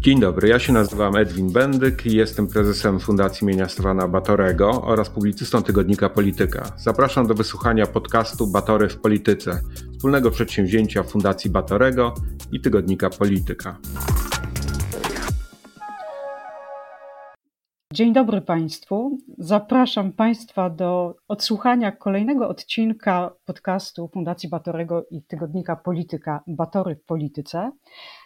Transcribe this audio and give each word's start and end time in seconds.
Dzień 0.00 0.20
dobry, 0.20 0.48
ja 0.48 0.58
się 0.58 0.72
nazywam 0.72 1.16
Edwin 1.16 1.52
Bendyk 1.52 2.06
i 2.06 2.16
jestem 2.16 2.46
prezesem 2.46 3.00
Fundacji 3.00 3.46
Mienia 3.46 3.68
Stefana 3.68 4.08
Batorego 4.08 4.82
oraz 4.82 5.10
publicystą 5.10 5.62
tygodnika 5.62 6.08
Polityka. 6.08 6.72
Zapraszam 6.76 7.26
do 7.26 7.34
wysłuchania 7.34 7.86
podcastu 7.86 8.46
Batory 8.46 8.88
w 8.88 9.00
Polityce, 9.00 9.60
wspólnego 9.92 10.30
przedsięwzięcia 10.30 11.02
Fundacji 11.02 11.50
Batorego 11.50 12.14
i 12.52 12.60
tygodnika 12.60 13.10
Polityka. 13.10 13.78
Dzień 17.92 18.12
dobry 18.12 18.40
Państwu. 18.40 19.18
Zapraszam 19.38 20.12
Państwa 20.12 20.70
do 20.70 21.16
odsłuchania 21.28 21.92
kolejnego 21.92 22.48
odcinka 22.48 23.32
podcastu 23.44 24.08
Fundacji 24.08 24.48
Batorego 24.48 25.06
i 25.10 25.22
tygodnika 25.22 25.76
Polityka 25.76 26.42
Batory 26.46 26.96
w 26.96 27.04
Polityce. 27.04 27.70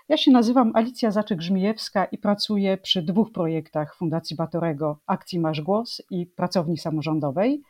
Ja 0.08 0.16
się 0.16 0.30
nazywam 0.30 0.72
Alicja 0.74 1.10
Zaczek-Żmijewska 1.10 2.06
i 2.12 2.18
pracuję 2.18 2.76
przy 2.76 3.02
dwóch 3.02 3.32
projektach 3.32 3.96
Fundacji 3.96 4.36
Batorego 4.36 4.98
Akcji 5.06 5.40
Masz 5.40 5.60
Głos 5.60 6.02
i 6.10 6.26
Pracowni 6.26 6.78
Samorządowej. 6.78 7.62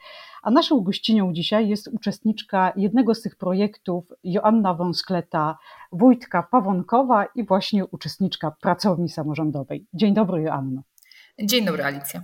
A 0.43 0.51
naszą 0.51 0.81
gościnią 0.81 1.33
dzisiaj 1.33 1.69
jest 1.69 1.89
uczestniczka 1.89 2.73
jednego 2.77 3.15
z 3.15 3.23
tych 3.23 3.37
projektów, 3.37 4.05
Joanna 4.25 4.75
Wąskleta, 4.75 5.59
Wójtka 5.93 6.43
Pawonkowa 6.43 7.25
i 7.35 7.47
właśnie 7.47 7.87
uczestniczka 7.87 8.51
Pracowni 8.51 9.09
Samorządowej. 9.09 9.87
Dzień 9.93 10.15
dobry 10.15 10.43
Joanno. 10.43 10.83
Dzień 11.43 11.65
dobry 11.65 11.85
Alicja. 11.85 12.23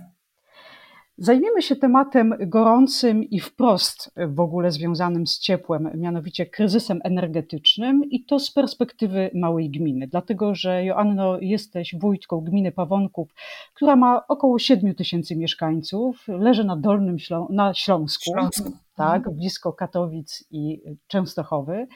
Zajmiemy 1.21 1.61
się 1.61 1.75
tematem 1.75 2.35
gorącym 2.39 3.23
i 3.23 3.39
wprost 3.39 4.11
w 4.27 4.39
ogóle 4.39 4.71
związanym 4.71 5.27
z 5.27 5.39
ciepłem, 5.39 5.89
mianowicie 5.95 6.45
kryzysem 6.45 6.99
energetycznym 7.03 8.03
i 8.09 8.25
to 8.25 8.39
z 8.39 8.51
perspektywy 8.51 9.31
małej 9.33 9.69
gminy. 9.69 10.07
Dlatego, 10.07 10.55
że 10.55 10.85
Joanno, 10.85 11.39
jesteś 11.39 11.95
wójtką 11.99 12.41
gminy 12.41 12.71
Pawonków, 12.71 13.33
która 13.73 13.95
ma 13.95 14.27
około 14.27 14.59
7 14.59 14.95
tysięcy 14.95 15.35
mieszkańców, 15.35 16.27
leży 16.27 16.63
na 16.63 16.77
Dolnym 16.77 17.19
Ślą 17.19 17.47
na 17.49 17.73
Śląsku, 17.73 18.31
Śląsku. 18.33 18.71
tak, 18.95 19.17
mhm. 19.17 19.35
blisko 19.35 19.73
Katowic 19.73 20.43
i 20.51 20.81
Częstochowy. 21.07 21.87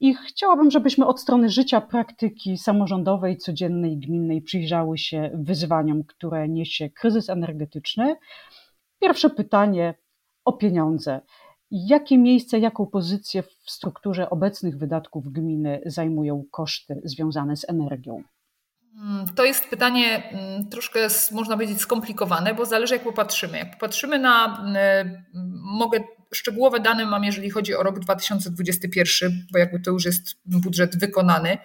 I 0.00 0.14
chciałabym, 0.14 0.70
żebyśmy 0.70 1.06
od 1.06 1.20
strony 1.20 1.50
życia 1.50 1.80
praktyki 1.80 2.58
samorządowej, 2.58 3.36
codziennej, 3.36 3.98
gminnej 3.98 4.42
przyjrzały 4.42 4.98
się 4.98 5.30
wyzwaniom, 5.34 6.04
które 6.04 6.48
niesie 6.48 6.90
kryzys 6.90 7.30
energetyczny. 7.30 8.16
Pierwsze 9.00 9.30
pytanie 9.30 9.94
o 10.44 10.52
pieniądze. 10.52 11.20
Jakie 11.70 12.18
miejsce, 12.18 12.58
jaką 12.58 12.86
pozycję 12.86 13.42
w 13.42 13.70
strukturze 13.70 14.30
obecnych 14.30 14.78
wydatków 14.78 15.32
gminy 15.32 15.80
zajmują 15.86 16.44
koszty 16.50 17.00
związane 17.04 17.56
z 17.56 17.68
energią? 17.68 18.22
Mm, 18.96 19.26
to 19.34 19.44
jest 19.44 19.70
pytanie 19.70 20.30
mm, 20.32 20.68
troszkę, 20.68 21.06
można 21.32 21.54
powiedzieć, 21.54 21.80
skomplikowane, 21.80 22.54
bo 22.54 22.66
zależy 22.66 22.94
jak 22.94 23.04
popatrzymy. 23.04 23.58
Jak 23.58 23.70
popatrzymy 23.70 24.18
na, 24.18 24.64
mm, 24.66 25.24
mogę 25.54 26.00
szczegółowe 26.34 26.80
dane 26.80 27.06
mam, 27.06 27.24
jeżeli 27.24 27.50
chodzi 27.50 27.74
o 27.74 27.82
rok 27.82 27.98
2021, 27.98 29.46
bo 29.52 29.58
jakby 29.58 29.80
to 29.80 29.90
już 29.90 30.04
jest 30.04 30.36
budżet 30.44 30.98
wykonany. 30.98 31.58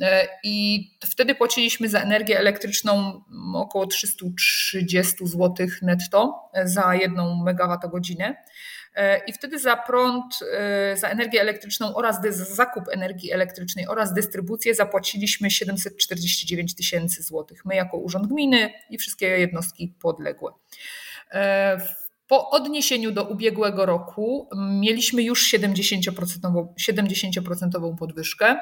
E, 0.00 0.28
I 0.42 0.86
wtedy 1.04 1.34
płaciliśmy 1.34 1.88
za 1.88 2.00
energię 2.00 2.38
elektryczną 2.38 3.22
około 3.54 3.86
330 3.86 5.26
zł 5.26 5.66
netto 5.82 6.50
za 6.64 6.94
jedną 6.94 7.44
megawattogodzinę. 7.44 8.36
E, 8.96 9.18
I 9.26 9.32
wtedy 9.32 9.58
za 9.58 9.76
prąd, 9.76 10.24
e, 10.52 10.96
za 10.96 11.08
energię 11.08 11.40
elektryczną 11.40 11.94
oraz 11.94 12.22
za 12.22 12.44
zakup 12.44 12.84
energii 12.92 13.32
elektrycznej 13.32 13.86
oraz 13.88 14.12
dystrybucję 14.14 14.74
zapłaciliśmy 14.74 15.50
749 15.50 16.74
tysięcy 16.74 17.22
złotych. 17.22 17.64
My 17.64 17.74
jako 17.76 17.96
Urząd 17.96 18.26
Gminy 18.26 18.70
i 18.90 18.98
wszystkie 18.98 19.26
jednostki 19.26 19.94
podległe. 20.00 20.52
Po 22.26 22.50
odniesieniu 22.50 23.12
do 23.12 23.24
ubiegłego 23.24 23.86
roku 23.86 24.48
mieliśmy 24.56 25.22
już 25.22 25.52
70%, 25.52 26.66
70% 26.80 27.96
podwyżkę. 27.98 28.56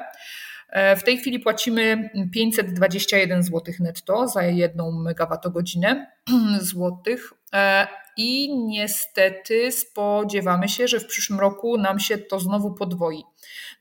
E, 0.69 0.95
w 0.95 1.03
tej 1.03 1.17
chwili 1.17 1.39
płacimy 1.39 2.09
521 2.33 3.43
zł 3.43 3.73
netto 3.79 4.27
za 4.27 4.43
jedną 4.43 4.91
megawattogodzinę 4.91 6.11
złotych 6.59 7.33
e, 7.53 7.87
i 8.17 8.57
niestety 8.57 9.71
spodziewamy 9.71 10.69
się, 10.69 10.87
że 10.87 10.99
w 10.99 11.05
przyszłym 11.05 11.39
roku 11.39 11.77
nam 11.77 11.99
się 11.99 12.17
to 12.17 12.39
znowu 12.39 12.73
podwoi. 12.73 13.23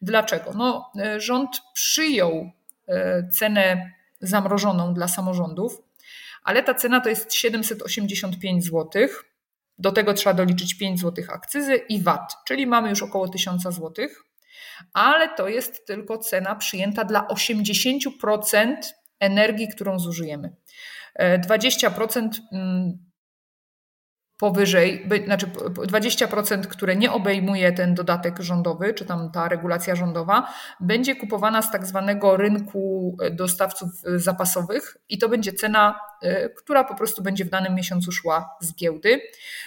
Dlaczego? 0.02 0.52
No, 0.54 0.90
e, 0.98 1.20
rząd 1.20 1.62
przyjął 1.74 2.50
cenę 3.38 3.92
zamrożoną 4.20 4.94
dla 4.94 5.08
samorządów, 5.08 5.82
ale 6.42 6.62
ta 6.62 6.74
cena 6.74 7.00
to 7.00 7.08
jest 7.08 7.34
785 7.34 8.64
złotych 8.64 9.33
do 9.78 9.92
tego 9.92 10.14
trzeba 10.14 10.34
doliczyć 10.34 10.74
5 10.74 11.00
zł 11.00 11.24
akcyzy 11.28 11.76
i 11.76 12.02
VAT, 12.02 12.36
czyli 12.46 12.66
mamy 12.66 12.90
już 12.90 13.02
około 13.02 13.28
1000 13.28 13.62
zł, 13.62 13.92
ale 14.92 15.28
to 15.28 15.48
jest 15.48 15.86
tylko 15.86 16.18
cena 16.18 16.54
przyjęta 16.54 17.04
dla 17.04 17.26
80% 17.26 18.76
energii, 19.20 19.68
którą 19.68 19.98
zużyjemy. 19.98 20.56
20% 21.20 22.28
e, 22.52 22.98
powyżej, 24.38 25.08
znaczy 25.24 25.46
20%, 25.46 26.60
które 26.60 26.96
nie 26.96 27.12
obejmuje 27.12 27.72
ten 27.72 27.94
dodatek 27.94 28.40
rządowy, 28.40 28.94
czy 28.94 29.04
tam 29.04 29.30
ta 29.30 29.48
regulacja 29.48 29.96
rządowa, 29.96 30.48
będzie 30.80 31.16
kupowana 31.16 31.62
z 31.62 31.70
tak 31.70 31.86
zwanego 31.86 32.36
rynku 32.36 33.16
dostawców 33.32 33.90
zapasowych 34.16 34.96
i 35.08 35.18
to 35.18 35.28
będzie 35.28 35.52
cena, 35.52 36.00
y, 36.24 36.54
która 36.56 36.84
po 36.84 36.94
prostu 36.94 37.22
będzie 37.22 37.44
w 37.44 37.50
danym 37.50 37.74
miesiącu 37.74 38.12
szła 38.12 38.56
z 38.60 38.74
giełdy. 38.74 39.20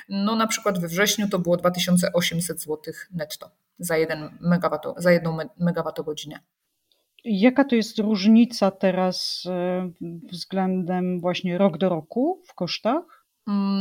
No 0.09 0.35
na 0.35 0.47
przykład 0.47 0.79
we 0.79 0.87
wrześniu 0.87 1.29
to 1.29 1.39
było 1.39 1.57
2800 1.57 2.61
zł 2.61 2.93
netto 3.11 3.51
za, 3.79 3.97
jeden 3.97 4.37
megawatt, 4.39 4.85
za 4.97 5.11
jedną 5.11 5.37
megawattogodzinę. 5.59 6.39
Jaka 7.25 7.63
to 7.63 7.75
jest 7.75 7.99
różnica 7.99 8.71
teraz 8.71 9.43
względem 10.31 11.19
właśnie 11.19 11.57
rok 11.57 11.77
do 11.77 11.89
roku 11.89 12.41
w 12.47 12.53
kosztach? 12.53 13.16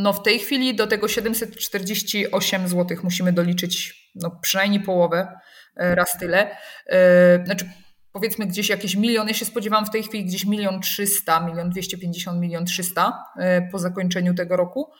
No 0.02 0.12
w 0.12 0.22
tej 0.22 0.38
chwili 0.38 0.76
do 0.76 0.86
tego 0.86 1.08
748 1.08 2.68
zł 2.68 2.96
musimy 3.02 3.32
doliczyć 3.32 4.06
no 4.16 4.30
przynajmniej 4.42 4.80
połowę, 4.80 5.28
e, 5.76 5.94
raz 5.94 6.18
tyle. 6.18 6.56
E, 6.86 7.44
znaczy 7.44 7.70
powiedzmy 8.12 8.46
gdzieś 8.46 8.68
jakieś 8.68 8.96
milion, 8.96 9.28
ja 9.28 9.34
się 9.34 9.44
spodziewam 9.44 9.86
w 9.86 9.90
tej 9.90 10.02
chwili 10.02 10.24
gdzieś 10.24 10.46
milion 10.46 10.80
trzysta, 10.80 11.40
milion 11.40 11.70
dwieście 11.70 11.98
pięćdziesiąt, 11.98 12.40
milion 12.40 12.64
trzysta 12.64 13.24
e, 13.36 13.62
po 13.62 13.78
zakończeniu 13.78 14.34
tego 14.34 14.56
roku. 14.56 14.90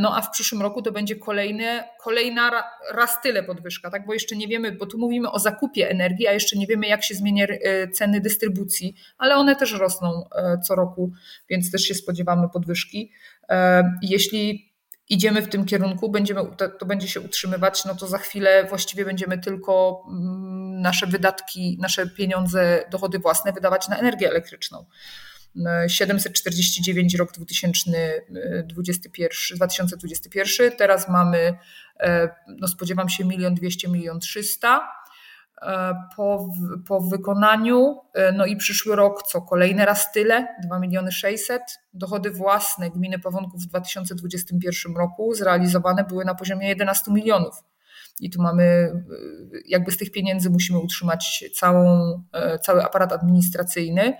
No 0.00 0.16
a 0.16 0.22
w 0.22 0.30
przyszłym 0.30 0.62
roku 0.62 0.82
to 0.82 0.92
będzie 0.92 1.16
kolejne, 1.16 1.88
kolejna 2.00 2.64
raz 2.94 3.20
tyle 3.22 3.42
podwyżka, 3.42 3.90
tak? 3.90 4.06
bo 4.06 4.12
jeszcze 4.12 4.36
nie 4.36 4.48
wiemy, 4.48 4.72
bo 4.72 4.86
tu 4.86 4.98
mówimy 4.98 5.30
o 5.30 5.38
zakupie 5.38 5.90
energii, 5.90 6.28
a 6.28 6.32
jeszcze 6.32 6.56
nie 6.56 6.66
wiemy 6.66 6.86
jak 6.86 7.04
się 7.04 7.14
zmienią 7.14 7.46
ceny 7.92 8.20
dystrybucji, 8.20 8.94
ale 9.18 9.36
one 9.36 9.56
też 9.56 9.72
rosną 9.72 10.28
co 10.66 10.74
roku, 10.74 11.12
więc 11.50 11.70
też 11.70 11.82
się 11.82 11.94
spodziewamy 11.94 12.48
podwyżki. 12.48 13.12
Jeśli 14.02 14.74
idziemy 15.08 15.42
w 15.42 15.48
tym 15.48 15.64
kierunku, 15.64 16.10
będziemy, 16.10 16.40
to, 16.78 16.86
będzie 16.86 17.08
się 17.08 17.20
utrzymywać, 17.20 17.84
no 17.84 17.94
to 17.94 18.06
za 18.06 18.18
chwilę 18.18 18.66
właściwie 18.68 19.04
będziemy 19.04 19.38
tylko 19.38 20.04
mm, 20.08 20.80
nasze 20.80 21.06
wydatki, 21.06 21.78
nasze 21.80 22.06
pieniądze, 22.06 22.84
dochody 22.90 23.18
własne 23.18 23.52
wydawać 23.52 23.88
na 23.88 23.98
energię 23.98 24.28
elektryczną. 24.28 24.86
749 25.88 27.14
rok 27.14 27.32
2021, 27.32 29.56
2021 29.56 30.72
teraz 30.78 31.08
mamy, 31.08 31.58
e, 32.00 32.28
no 32.46 32.68
spodziewam 32.68 33.08
się 33.08 33.24
milion 33.24 33.54
200, 33.54 33.88
milion 33.88 34.20
300 34.20 34.78
E, 34.78 35.03
po, 36.16 36.48
po 36.88 37.00
wykonaniu, 37.00 38.00
e, 38.14 38.32
no 38.32 38.46
i 38.46 38.56
przyszły 38.56 38.96
rok, 38.96 39.22
co 39.22 39.42
kolejny 39.42 39.84
raz 39.84 40.12
tyle, 40.12 40.46
2 40.64 40.78
miliony 40.78 41.12
600. 41.12 41.62
Dochody 41.92 42.30
własne 42.30 42.90
gminy 42.90 43.18
Pawonków 43.18 43.62
w 43.62 43.66
2021 43.66 44.96
roku 44.96 45.34
zrealizowane 45.34 46.04
były 46.04 46.24
na 46.24 46.34
poziomie 46.34 46.68
11 46.68 47.12
milionów. 47.12 47.62
I 48.20 48.30
tu 48.30 48.42
mamy, 48.42 48.64
e, 48.64 48.92
jakby 49.68 49.92
z 49.92 49.96
tych 49.96 50.12
pieniędzy 50.12 50.50
musimy 50.50 50.78
utrzymać 50.78 51.44
całą, 51.54 52.22
cały 52.62 52.84
aparat 52.84 53.12
administracyjny, 53.12 54.12
E, 54.12 54.16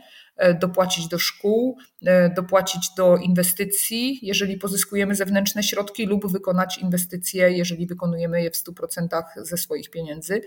dopłacić 0.61 1.09
do 1.09 1.19
szkół, 1.19 1.79
e, 2.07 2.31
dopłacić 2.31 2.89
do 2.97 3.17
inwestycji, 3.17 4.19
jeżeli 4.23 4.57
pozyskujemy 4.57 5.15
zewnętrzne 5.15 5.63
środki, 5.63 6.07
lub 6.07 6.33
wykonać 6.33 6.79
inwestycje, 6.79 7.51
jeżeli 7.51 7.87
wykonujemy 7.87 8.43
je 8.43 8.51
w 8.51 8.57
100% 8.57 9.25
ze 9.37 9.57
swoich 9.57 9.91
pieniędzy, 9.91 10.43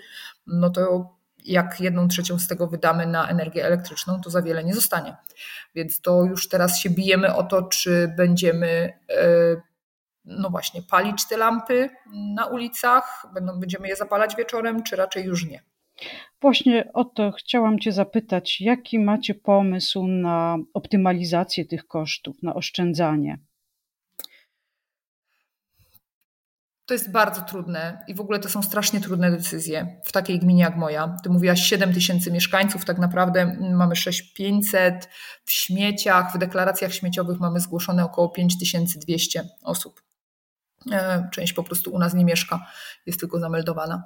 no 0.47 0.69
to 0.69 1.15
jak 1.45 1.79
jedną 1.79 2.07
trzecią 2.07 2.39
z 2.39 2.47
tego 2.47 2.67
wydamy 2.67 3.07
na 3.07 3.29
energię 3.29 3.65
elektryczną, 3.65 4.21
to 4.21 4.29
za 4.29 4.41
wiele 4.41 4.63
nie 4.63 4.73
zostanie. 4.73 5.15
Więc 5.75 6.01
to 6.01 6.23
już 6.23 6.49
teraz 6.49 6.79
się 6.79 6.89
bijemy 6.89 7.35
o 7.35 7.43
to, 7.43 7.63
czy 7.63 8.13
będziemy 8.17 8.93
e, 9.09 9.61
no 10.25 10.49
właśnie 10.49 10.81
palić 10.81 11.27
te 11.27 11.37
lampy 11.37 11.89
na 12.35 12.45
ulicach, 12.45 13.27
będziemy 13.59 13.87
je 13.87 13.95
zapalać 13.95 14.35
wieczorem, 14.35 14.83
czy 14.83 14.95
raczej 14.95 15.25
już 15.25 15.45
nie. 15.45 15.63
Właśnie 16.41 16.93
o 16.93 17.05
to 17.05 17.31
chciałam 17.31 17.79
Cię 17.79 17.91
zapytać, 17.91 18.61
jaki 18.61 18.99
macie 18.99 19.35
pomysł 19.35 20.07
na 20.07 20.57
optymalizację 20.73 21.65
tych 21.65 21.87
kosztów, 21.87 22.43
na 22.43 22.53
oszczędzanie? 22.53 23.39
To 26.87 26.93
jest 26.93 27.11
bardzo 27.11 27.41
trudne 27.41 28.03
i 28.07 28.15
w 28.15 28.21
ogóle 28.21 28.39
to 28.39 28.49
są 28.49 28.63
strasznie 28.63 28.99
trudne 28.99 29.31
decyzje 29.31 30.01
w 30.05 30.11
takiej 30.11 30.39
gminie 30.39 30.63
jak 30.63 30.75
moja. 30.75 31.15
Ty 31.23 31.29
mówiłaś 31.29 31.61
7 31.61 31.93
tysięcy 31.93 32.31
mieszkańców, 32.31 32.85
tak 32.85 32.97
naprawdę 32.97 33.57
mamy 33.75 33.95
6500 33.95 35.09
w 35.45 35.51
śmieciach, 35.51 36.33
w 36.35 36.37
deklaracjach 36.37 36.93
śmieciowych 36.93 37.39
mamy 37.39 37.59
zgłoszone 37.59 38.05
około 38.05 38.29
5200 38.29 39.49
osób. 39.63 40.01
E, 40.91 41.29
część 41.31 41.53
po 41.53 41.63
prostu 41.63 41.93
u 41.93 41.99
nas 41.99 42.13
nie 42.13 42.25
mieszka, 42.25 42.65
jest 43.05 43.19
tylko 43.19 43.39
zameldowana. 43.39 44.03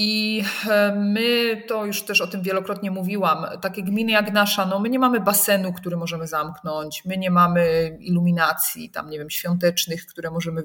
I 0.00 0.42
e, 0.68 0.94
my, 0.94 1.62
to 1.68 1.84
już 1.84 2.02
też 2.02 2.20
o 2.20 2.26
tym 2.26 2.42
wielokrotnie 2.42 2.90
mówiłam, 2.90 3.46
takie 3.60 3.82
gminy 3.82 4.12
jak 4.12 4.32
nasza, 4.32 4.66
no 4.66 4.78
my 4.78 4.88
nie 4.88 4.98
mamy 4.98 5.20
basenu, 5.20 5.72
który 5.72 5.96
możemy 5.96 6.26
zamknąć, 6.26 7.04
my 7.04 7.16
nie 7.16 7.30
mamy 7.30 7.96
iluminacji, 8.00 8.90
tam 8.90 9.10
nie 9.10 9.18
wiem, 9.18 9.30
świątecznych, 9.30 10.06
które 10.06 10.30
możemy 10.30 10.62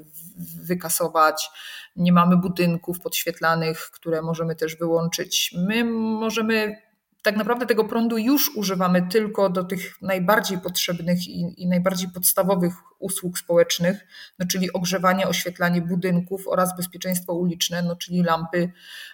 wykasować, 0.64 1.50
nie 1.96 2.14
mamy 2.14 2.38
budynków 2.38 3.00
podświetlanych, 3.00 3.80
które 3.80 4.22
możemy 4.22 4.56
też 4.56 4.76
wyłączyć. 4.76 5.56
My 5.58 5.84
możemy 5.84 6.76
tak 7.24 7.38
naprawdę 7.38 7.66
tego 7.66 7.84
prądu 7.84 8.18
już 8.18 8.56
używamy 8.56 9.08
tylko 9.08 9.50
do 9.50 9.64
tych 9.64 10.02
najbardziej 10.02 10.58
potrzebnych 10.58 11.28
i, 11.28 11.62
i, 11.64 11.68
najbardziej 11.68 12.10
podstawowych 12.10 12.74
usług 13.00 13.40
społecznych, 13.40 14.08
no 14.40 14.48
czyli 14.48 14.74
ogrzewanie, 14.74 15.28
oświetlanie 15.28 15.82
budynków 15.82 16.48
oraz 16.48 16.78
bezpieczeństwo 16.78 17.34
uliczne, 17.34 17.82
no 17.82 17.96
czyli 17.96 18.24
lampy, 18.24 18.72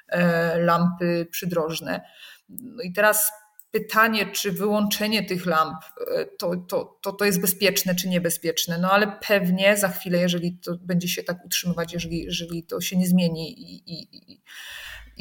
e, 0.07 0.59
lampy 0.59 1.27
przydrożne. 1.31 2.01
No 2.49 2.83
i 2.83 2.93
teraz 2.93 3.31
pytanie, 3.71 4.25
czy 4.25 4.51
wyłączenie 4.51 5.25
tych 5.25 5.45
lamp 5.45 5.77
e, 6.15 6.25
to, 6.25 6.55
to, 6.55 6.99
to, 7.01 7.13
to 7.13 7.25
jest 7.25 7.41
bezpieczne, 7.41 7.95
czy 7.95 8.09
niebezpieczne. 8.09 8.77
No 8.77 8.91
ale 8.91 9.07
pewnie 9.27 9.77
za 9.77 9.89
chwilę, 9.89 10.17
jeżeli 10.17 10.57
to 10.57 10.75
będzie 10.81 11.07
się 11.07 11.23
tak 11.23 11.45
utrzymywać, 11.45 11.93
jeżeli, 11.93 12.23
jeżeli 12.23 12.63
to 12.63 12.81
się 12.81 12.97
nie 12.97 13.07
zmieni 13.07 13.61
i, 13.61 13.93
i, 13.93 14.31
i 14.33 14.41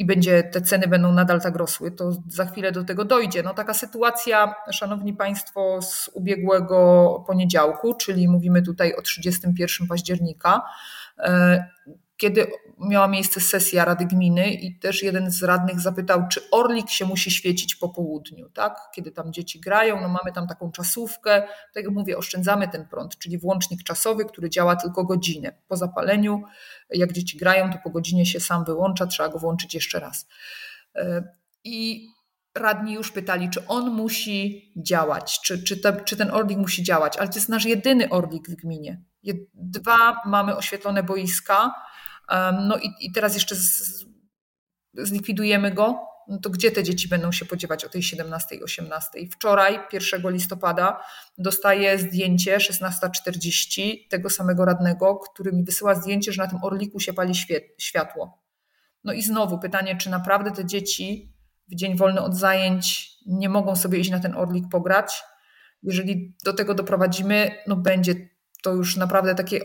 będzie, 0.05 0.43
te 0.43 0.61
ceny 0.61 0.87
będą 0.87 1.11
nadal 1.11 1.41
tak 1.41 1.55
rosły, 1.55 1.91
to 1.91 2.11
za 2.27 2.45
chwilę 2.45 2.71
do 2.71 2.83
tego 2.83 3.05
dojdzie. 3.05 3.43
No 3.43 3.53
taka 3.53 3.73
sytuacja, 3.73 4.55
szanowni 4.71 5.13
państwo, 5.13 5.81
z 5.81 6.09
ubiegłego 6.13 7.23
poniedziałku, 7.27 7.93
czyli 7.93 8.27
mówimy 8.27 8.61
tutaj 8.61 8.93
o 8.95 9.01
31 9.01 9.87
października, 9.87 10.61
e, 11.17 11.67
kiedy 12.19 12.51
miała 12.79 13.07
miejsce 13.07 13.41
sesja 13.41 13.85
Rady 13.85 14.05
Gminy 14.05 14.53
i 14.53 14.79
też 14.79 15.03
jeden 15.03 15.31
z 15.31 15.43
radnych 15.43 15.79
zapytał, 15.79 16.27
czy 16.31 16.49
Orlik 16.51 16.89
się 16.89 17.05
musi 17.05 17.31
świecić 17.31 17.75
po 17.75 17.89
południu, 17.89 18.49
tak? 18.49 18.79
Kiedy 18.95 19.11
tam 19.11 19.33
dzieci 19.33 19.59
grają, 19.59 20.01
no 20.01 20.07
mamy 20.07 20.31
tam 20.33 20.47
taką 20.47 20.71
czasówkę, 20.71 21.41
tak 21.73 21.83
jak 21.83 21.93
mówię, 21.93 22.17
oszczędzamy 22.17 22.67
ten 22.67 22.87
prąd, 22.87 23.17
czyli 23.17 23.37
włącznik 23.37 23.83
czasowy, 23.83 24.25
który 24.25 24.49
działa 24.49 24.75
tylko 24.75 25.03
godzinę. 25.03 25.55
Po 25.67 25.77
zapaleniu, 25.77 26.43
jak 26.89 27.13
dzieci 27.13 27.37
grają, 27.37 27.73
to 27.73 27.79
po 27.83 27.89
godzinie 27.89 28.25
się 28.25 28.39
sam 28.39 28.65
wyłącza, 28.65 29.07
trzeba 29.07 29.29
go 29.29 29.39
włączyć 29.39 29.73
jeszcze 29.73 29.99
raz. 29.99 30.27
E, 30.95 31.23
I 31.63 32.07
radni 32.55 32.93
już 32.93 33.11
pytali, 33.11 33.49
czy 33.49 33.67
on 33.67 33.91
musi 33.91 34.71
działać, 34.77 35.41
czy, 35.41 35.63
czy, 35.63 35.77
te, 35.77 36.01
czy 36.05 36.17
ten 36.17 36.31
Orlik 36.31 36.57
musi 36.57 36.83
działać, 36.83 37.17
ale 37.17 37.29
to 37.29 37.35
jest 37.35 37.49
nasz 37.49 37.65
jedyny 37.65 38.09
Orlik 38.09 38.49
w 38.49 38.55
gminie. 38.55 39.01
Dwa 39.53 40.21
mamy 40.25 40.55
oświetlone 40.55 41.03
boiska, 41.03 41.73
no 42.67 42.77
i, 42.77 42.91
i 42.99 43.11
teraz 43.11 43.33
jeszcze 43.33 43.55
z, 43.55 44.05
zlikwidujemy 44.93 45.71
go, 45.71 46.09
no 46.29 46.37
to 46.37 46.49
gdzie 46.49 46.71
te 46.71 46.83
dzieci 46.83 47.07
będą 47.07 47.31
się 47.31 47.45
podziewać 47.45 47.85
o 47.85 47.89
tej 47.89 48.03
17 48.03 48.55
i 48.55 48.63
18? 48.63 49.19
Wczoraj, 49.31 49.79
1 49.93 50.31
listopada, 50.31 51.03
dostaję 51.37 51.99
zdjęcie 51.99 52.57
16.40 52.57 54.09
tego 54.09 54.29
samego 54.29 54.65
radnego, 54.65 55.15
który 55.15 55.51
mi 55.51 55.63
wysyła 55.63 55.95
zdjęcie, 55.95 56.31
że 56.33 56.43
na 56.43 56.49
tym 56.49 56.59
orliku 56.63 56.99
się 56.99 57.13
pali 57.13 57.33
światło. 57.77 58.43
No 59.03 59.13
i 59.13 59.21
znowu 59.21 59.59
pytanie, 59.59 59.97
czy 59.97 60.09
naprawdę 60.09 60.51
te 60.51 60.65
dzieci 60.65 61.33
w 61.67 61.75
dzień 61.75 61.97
wolny 61.97 62.21
od 62.21 62.35
zajęć 62.35 63.11
nie 63.27 63.49
mogą 63.49 63.75
sobie 63.75 63.99
iść 63.99 64.09
na 64.09 64.19
ten 64.19 64.35
orlik 64.35 64.69
pograć? 64.71 65.23
Jeżeli 65.83 66.35
do 66.43 66.53
tego 66.53 66.73
doprowadzimy, 66.73 67.51
no 67.67 67.75
będzie 67.75 68.15
to 68.63 68.73
już 68.73 68.97
naprawdę 68.97 69.35
takie, 69.35 69.61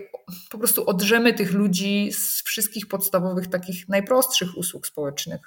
po 0.51 0.59
prostu 0.59 0.91
odrzemy 0.91 1.35
tych 1.35 1.53
ludzi 1.53 2.13
z 2.13 2.43
wszystkich 2.43 2.89
podstawowych, 2.89 3.47
takich 3.49 3.89
najprostszych 3.89 4.57
usług 4.57 4.87
społecznych. 4.87 5.41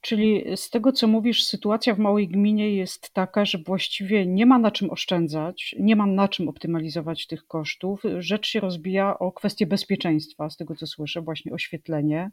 Czyli 0.00 0.44
z 0.56 0.70
tego, 0.70 0.92
co 0.92 1.06
mówisz, 1.06 1.44
sytuacja 1.44 1.94
w 1.94 1.98
małej 1.98 2.28
gminie 2.28 2.76
jest 2.76 3.10
taka, 3.12 3.44
że 3.44 3.58
właściwie 3.58 4.26
nie 4.26 4.46
ma 4.46 4.58
na 4.58 4.70
czym 4.70 4.90
oszczędzać, 4.90 5.74
nie 5.78 5.96
ma 5.96 6.06
na 6.06 6.28
czym 6.28 6.48
optymalizować 6.48 7.26
tych 7.26 7.46
kosztów. 7.46 8.02
Rzecz 8.18 8.46
się 8.46 8.60
rozbija 8.60 9.18
o 9.18 9.32
kwestię 9.32 9.66
bezpieczeństwa, 9.66 10.50
z 10.50 10.56
tego 10.56 10.74
co 10.74 10.86
słyszę, 10.86 11.20
właśnie 11.20 11.52
oświetlenie. 11.52 12.30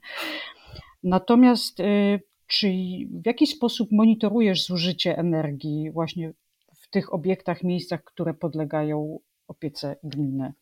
Natomiast 1.03 1.79
y, 1.79 2.19
czy 2.47 2.67
w 3.11 3.25
jaki 3.25 3.47
sposób 3.47 3.91
monitorujesz 3.91 4.65
zużycie 4.65 5.17
energii 5.17 5.91
właśnie 5.91 6.33
w 6.81 6.89
tych 6.89 7.13
obiektach, 7.13 7.63
miejscach, 7.63 8.03
które 8.03 8.33
podlegają 8.33 9.19
opiece 9.47 9.95
gminy. 10.03 10.53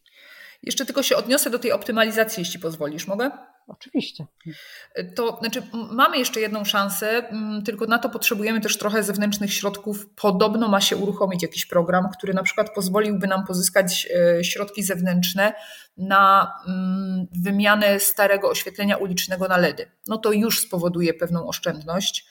Jeszcze 0.63 0.85
tylko 0.85 1.03
się 1.03 1.15
odniosę 1.15 1.50
do 1.50 1.59
tej 1.59 1.71
optymalizacji, 1.71 2.41
jeśli 2.41 2.59
pozwolisz, 2.59 3.07
mogę? 3.07 3.31
Oczywiście. 3.68 4.25
To 5.15 5.38
znaczy, 5.39 5.63
mamy 5.91 6.18
jeszcze 6.18 6.41
jedną 6.41 6.65
szansę, 6.65 7.30
tylko 7.65 7.85
na 7.85 8.00
to 8.00 8.09
potrzebujemy 8.09 8.62
też 8.62 8.77
trochę 8.77 9.03
zewnętrznych 9.03 9.53
środków. 9.53 10.09
Podobno 10.15 10.68
ma 10.68 10.81
się 10.81 10.97
uruchomić 10.97 11.44
jakiś 11.44 11.65
program, 11.65 12.09
który 12.18 12.33
na 12.33 12.44
przykład 12.44 12.74
pozwoliłby 12.75 13.27
nam 13.27 13.45
pozyskać 13.45 14.07
e, 14.15 14.44
środki 14.44 14.83
zewnętrzne 14.83 15.53
na 15.97 16.53
wymianę 17.44 18.00
starego 18.00 18.50
oświetlenia 18.50 18.97
ulicznego 18.97 19.47
na 19.47 19.57
LEDy. 19.57 19.91
No 20.07 20.18
to 20.18 20.31
już 20.31 20.59
spowoduje 20.62 21.13
pewną 21.13 21.47
oszczędność. 21.47 22.25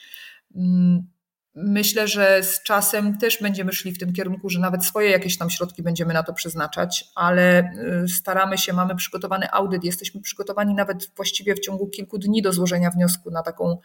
Myślę, 1.54 2.08
że 2.08 2.42
z 2.42 2.62
czasem 2.62 3.18
też 3.18 3.42
będziemy 3.42 3.72
szli 3.72 3.92
w 3.92 3.98
tym 3.98 4.12
kierunku, 4.12 4.48
że 4.50 4.60
nawet 4.60 4.84
swoje 4.84 5.10
jakieś 5.10 5.38
tam 5.38 5.50
środki 5.50 5.82
będziemy 5.82 6.14
na 6.14 6.22
to 6.22 6.32
przeznaczać, 6.32 7.04
ale 7.14 7.72
y, 8.04 8.08
staramy 8.08 8.58
się, 8.58 8.72
mamy 8.72 8.96
przygotowany 8.96 9.50
audyt, 9.50 9.84
jesteśmy 9.84 10.20
przygotowani 10.20 10.74
nawet 10.74 11.10
właściwie 11.16 11.54
w 11.54 11.60
ciągu 11.60 11.86
kilku 11.86 12.18
dni 12.18 12.42
do 12.42 12.52
złożenia 12.52 12.90
wniosku 12.90 13.30
na 13.30 13.42
taką, 13.42 13.78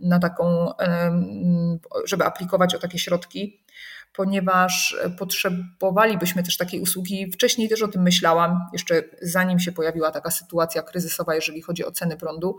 na 0.00 0.18
taką 0.18 0.72
żeby 2.04 2.24
aplikować 2.24 2.74
o 2.74 2.78
takie 2.78 2.98
środki, 2.98 3.62
ponieważ 4.12 4.96
potrzebowalibyśmy 5.18 6.42
też 6.42 6.56
takiej 6.56 6.80
usługi. 6.80 7.32
Wcześniej 7.32 7.68
też 7.68 7.82
o 7.82 7.88
tym 7.88 8.02
myślałam, 8.02 8.60
jeszcze 8.72 9.02
zanim 9.22 9.60
się 9.60 9.72
pojawiła 9.72 10.10
taka 10.10 10.30
sytuacja 10.30 10.82
kryzysowa, 10.82 11.34
jeżeli 11.34 11.62
chodzi 11.62 11.84
o 11.84 11.92
ceny 11.92 12.16
prądu. 12.16 12.58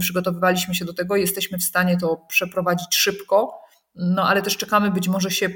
Przygotowywaliśmy 0.00 0.74
się 0.74 0.84
do 0.84 0.94
tego, 0.94 1.16
jesteśmy 1.16 1.58
w 1.58 1.62
stanie 1.62 1.96
to 1.96 2.16
przeprowadzić 2.28 2.96
szybko 2.96 3.63
no 3.94 4.28
ale 4.28 4.42
też 4.42 4.56
czekamy, 4.56 4.90
być 4.90 5.08
może 5.08 5.30
się 5.30 5.50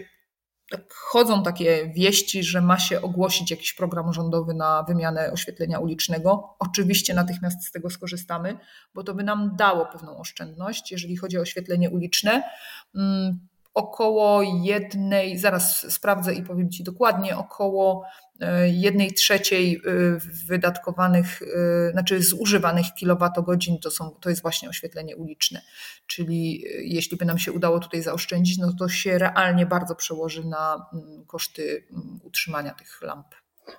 tak 0.71 0.95
chodzą 0.95 1.42
takie 1.42 1.92
wieści, 1.97 2.45
że 2.45 2.61
ma 2.61 2.78
się 2.78 3.02
ogłosić 3.02 3.50
jakiś 3.50 3.75
program 3.75 4.12
rządowy 4.12 4.54
na 4.54 4.83
wymianę 4.83 5.33
oświetlenia 5.33 5.78
ulicznego. 5.78 6.57
Oczywiście 6.59 7.14
natychmiast 7.14 7.64
z 7.66 7.73
tego 7.73 7.90
skorzystamy, 7.90 8.59
bo 8.95 9.04
to 9.04 9.14
by 9.14 9.25
nam 9.25 9.57
dało 9.57 9.87
pewną 9.87 10.18
oszczędność, 10.18 10.92
jeżeli 10.92 11.16
chodzi 11.16 11.38
o 11.38 11.40
oświetlenie 11.40 11.90
uliczne. 11.90 12.42
Około 13.75 14.43
jednej, 14.43 15.39
zaraz 15.39 15.93
sprawdzę 15.93 16.35
i 16.35 16.43
powiem 16.43 16.71
Ci 16.71 16.85
dokładnie, 16.85 17.37
około 17.37 18.05
e, 18.41 18.69
jednej 18.69 19.13
trzeciej 19.13 19.77
e, 19.77 19.81
wydatkowanych, 20.47 21.43
e, 21.43 21.93
znaczy 21.93 22.23
zużywanych 22.23 22.87
kilowatogodzin 22.99 23.79
to, 23.79 23.91
są, 23.91 24.11
to 24.11 24.31
jest 24.31 24.43
właśnie 24.43 24.69
oświetlenie 24.69 25.17
uliczne. 25.17 25.63
Czyli 26.07 26.65
jeśli 26.79 27.17
by 27.17 27.25
nam 27.25 27.39
się 27.39 27.53
udało 27.53 27.79
tutaj 27.81 28.03
zaoszczędzić, 28.03 28.59
no 28.59 28.73
to 28.73 28.89
się 28.89 29.19
realnie 29.19 29.67
bardzo 29.67 29.95
przełoży 29.95 30.45
na 30.45 30.87
mm, 30.93 31.25
koszty 31.27 31.87
mm, 31.91 32.21
utrzymania 32.23 32.75
tych 32.75 33.03
lamp. 33.03 33.27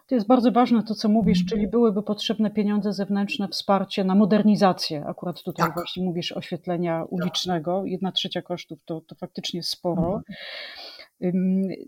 To 0.07 0.15
jest 0.15 0.27
bardzo 0.27 0.51
ważne 0.51 0.83
to, 0.83 0.95
co 0.95 1.09
mówisz, 1.09 1.45
czyli 1.45 1.67
byłyby 1.67 2.03
potrzebne 2.03 2.51
pieniądze 2.51 2.93
zewnętrzne, 2.93 3.47
wsparcie 3.47 4.03
na 4.03 4.15
modernizację. 4.15 5.05
Akurat 5.05 5.43
tutaj 5.43 5.65
tak. 5.65 5.75
właśnie 5.75 6.03
mówisz 6.03 6.31
oświetlenia 6.31 7.01
tak. 7.01 7.11
ulicznego. 7.11 7.85
Jedna 7.85 8.11
trzecia 8.11 8.41
kosztów 8.41 8.79
to, 8.85 9.01
to 9.01 9.15
faktycznie 9.15 9.63
sporo. 9.63 10.05
Mhm. 10.05 10.23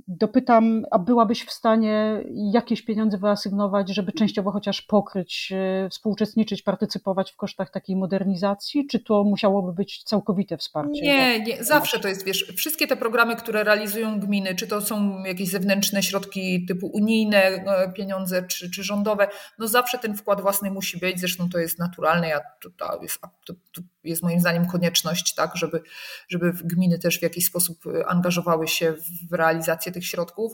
Dopytam, 0.08 0.84
a 0.92 1.00
byłabyś 1.00 1.46
w 1.46 1.52
stanie 1.52 2.24
jakieś 2.54 2.82
pieniądze 2.82 3.18
wyasygnować, 3.18 3.90
żeby 3.90 4.12
częściowo 4.12 4.52
chociaż 4.52 4.82
pokryć, 4.82 5.54
e, 5.56 5.90
współuczestniczyć, 5.90 6.62
partycypować 6.62 7.32
w 7.32 7.36
kosztach 7.36 7.72
takiej 7.72 7.96
modernizacji, 7.96 8.88
czy 8.88 9.00
to 9.00 9.24
musiałoby 9.24 9.74
być 9.74 10.04
całkowite 10.04 10.58
wsparcie? 10.58 11.02
Nie, 11.02 11.40
nie, 11.40 11.64
zawsze 11.64 12.00
to 12.00 12.08
jest, 12.08 12.26
wiesz, 12.26 12.54
wszystkie 12.58 12.88
te 12.88 12.98
programy, 12.98 13.36
które 13.36 13.64
realizują 13.64 14.20
gminy, 14.20 14.56
czy 14.56 14.68
to 14.68 14.82
są 14.82 15.24
jakieś 15.24 15.50
zewnętrzne 15.50 16.04
środki 16.04 16.66
typu 16.66 16.88
unijne 16.88 17.38
e, 17.38 17.94
pieniądze, 17.94 18.44
czy, 18.48 18.72
czy 18.72 18.84
rządowe, 18.84 19.28
no 19.60 19.68
zawsze 19.68 19.98
ten 19.98 20.16
wkład 20.18 20.42
własny 20.42 20.72
musi 20.72 20.98
być, 20.98 21.20
zresztą 21.20 21.50
to 21.50 21.60
jest 21.60 21.80
naturalne, 21.80 22.30
ja, 22.30 22.40
to, 22.62 22.70
to, 22.70 23.02
jest, 23.02 23.20
to, 23.46 23.54
to 23.72 23.82
jest 24.04 24.24
moim 24.24 24.40
zdaniem 24.40 24.66
konieczność, 24.66 25.36
tak, 25.36 25.56
żeby, 25.56 25.82
żeby 26.30 26.54
gminy 26.64 27.00
też 27.00 27.20
w 27.20 27.24
jakiś 27.24 27.46
sposób 27.46 27.84
angażowały 28.08 28.68
się 28.68 28.94
w 28.94 29.21
realizację 29.32 29.92
tych 29.92 30.06
środków. 30.06 30.54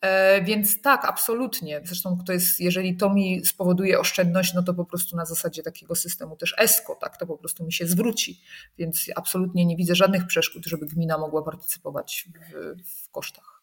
E, 0.00 0.42
więc 0.42 0.82
tak, 0.82 1.04
absolutnie. 1.04 1.80
Zresztą 1.84 2.18
to 2.26 2.32
jest, 2.32 2.60
jeżeli 2.60 2.96
to 2.96 3.10
mi 3.10 3.46
spowoduje 3.46 4.00
oszczędność, 4.00 4.54
no 4.54 4.62
to 4.62 4.74
po 4.74 4.84
prostu 4.84 5.16
na 5.16 5.24
zasadzie 5.24 5.62
takiego 5.62 5.94
systemu 5.94 6.36
też 6.36 6.54
ESCO, 6.58 6.94
tak, 7.00 7.16
to 7.16 7.26
po 7.26 7.38
prostu 7.38 7.64
mi 7.64 7.72
się 7.72 7.86
zwróci. 7.86 8.40
Więc 8.78 9.10
absolutnie 9.16 9.66
nie 9.66 9.76
widzę 9.76 9.94
żadnych 9.94 10.26
przeszkód, 10.26 10.66
żeby 10.66 10.86
gmina 10.86 11.18
mogła 11.18 11.42
partycypować 11.42 12.28
w, 12.52 12.82
w 13.04 13.10
kosztach. 13.10 13.54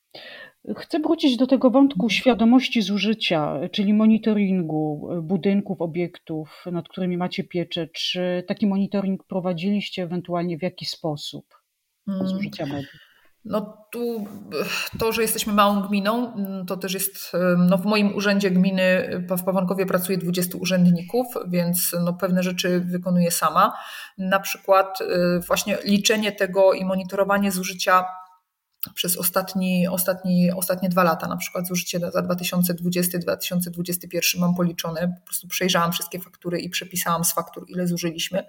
Chcę 0.78 1.00
wrócić 1.00 1.38
do 1.38 1.48
tego 1.48 1.70
wątku 1.70 2.10
świadomości 2.10 2.82
zużycia, 2.82 3.60
czyli 3.72 3.94
monitoringu 3.94 5.10
budynków, 5.22 5.82
obiektów, 5.82 6.66
nad 6.72 6.90
którymi 6.90 7.18
macie 7.18 7.44
pieczę. 7.44 7.88
Czy 7.88 8.44
taki 8.48 8.68
monitoring 8.68 9.24
prowadziliście, 9.24 10.04
ewentualnie 10.04 10.58
w 10.58 10.62
jaki 10.62 10.86
sposób 10.86 11.46
mm. 12.08 12.28
zużycia 12.28 12.66
mediów? 12.66 13.11
No 13.46 13.88
tu 13.92 14.26
to, 15.00 15.12
że 15.12 15.22
jesteśmy 15.22 15.54
małą 15.54 15.82
gminą, 15.82 16.34
to 16.68 16.78
też 16.78 16.94
jest, 16.94 17.32
no 17.58 17.78
w 17.78 17.86
moim 17.86 18.16
urzędzie 18.16 18.52
gminy 18.52 19.10
w 19.38 19.44
Pawankowie 19.44 19.86
pracuje 19.86 20.18
20 20.18 20.58
urzędników, 20.58 21.28
więc 21.48 21.96
no 22.04 22.14
pewne 22.14 22.44
rzeczy 22.44 22.80
wykonuję 22.80 23.32
sama. 23.32 23.74
Na 24.18 24.40
przykład 24.40 25.02
y, 25.02 25.06
właśnie 25.48 25.78
liczenie 25.84 26.32
tego 26.32 26.74
i 26.74 26.86
monitorowanie 26.86 27.52
zużycia 27.52 28.06
przez 28.94 29.18
ostatni, 29.18 29.88
ostatni, 29.88 30.52
ostatnie 30.52 30.90
dwa 30.90 31.04
lata, 31.04 31.28
na 31.28 31.38
przykład 31.38 31.68
zużycie 31.68 32.00
za 32.00 32.22
2020-2021 32.22 34.40
mam 34.40 34.56
policzone, 34.56 35.16
po 35.20 35.26
prostu 35.26 35.48
przejrzałam 35.48 35.92
wszystkie 35.92 36.20
faktury 36.20 36.60
i 36.60 36.70
przepisałam 36.70 37.24
z 37.24 37.34
faktur, 37.34 37.66
ile 37.68 37.88
zużyliśmy. 37.88 38.46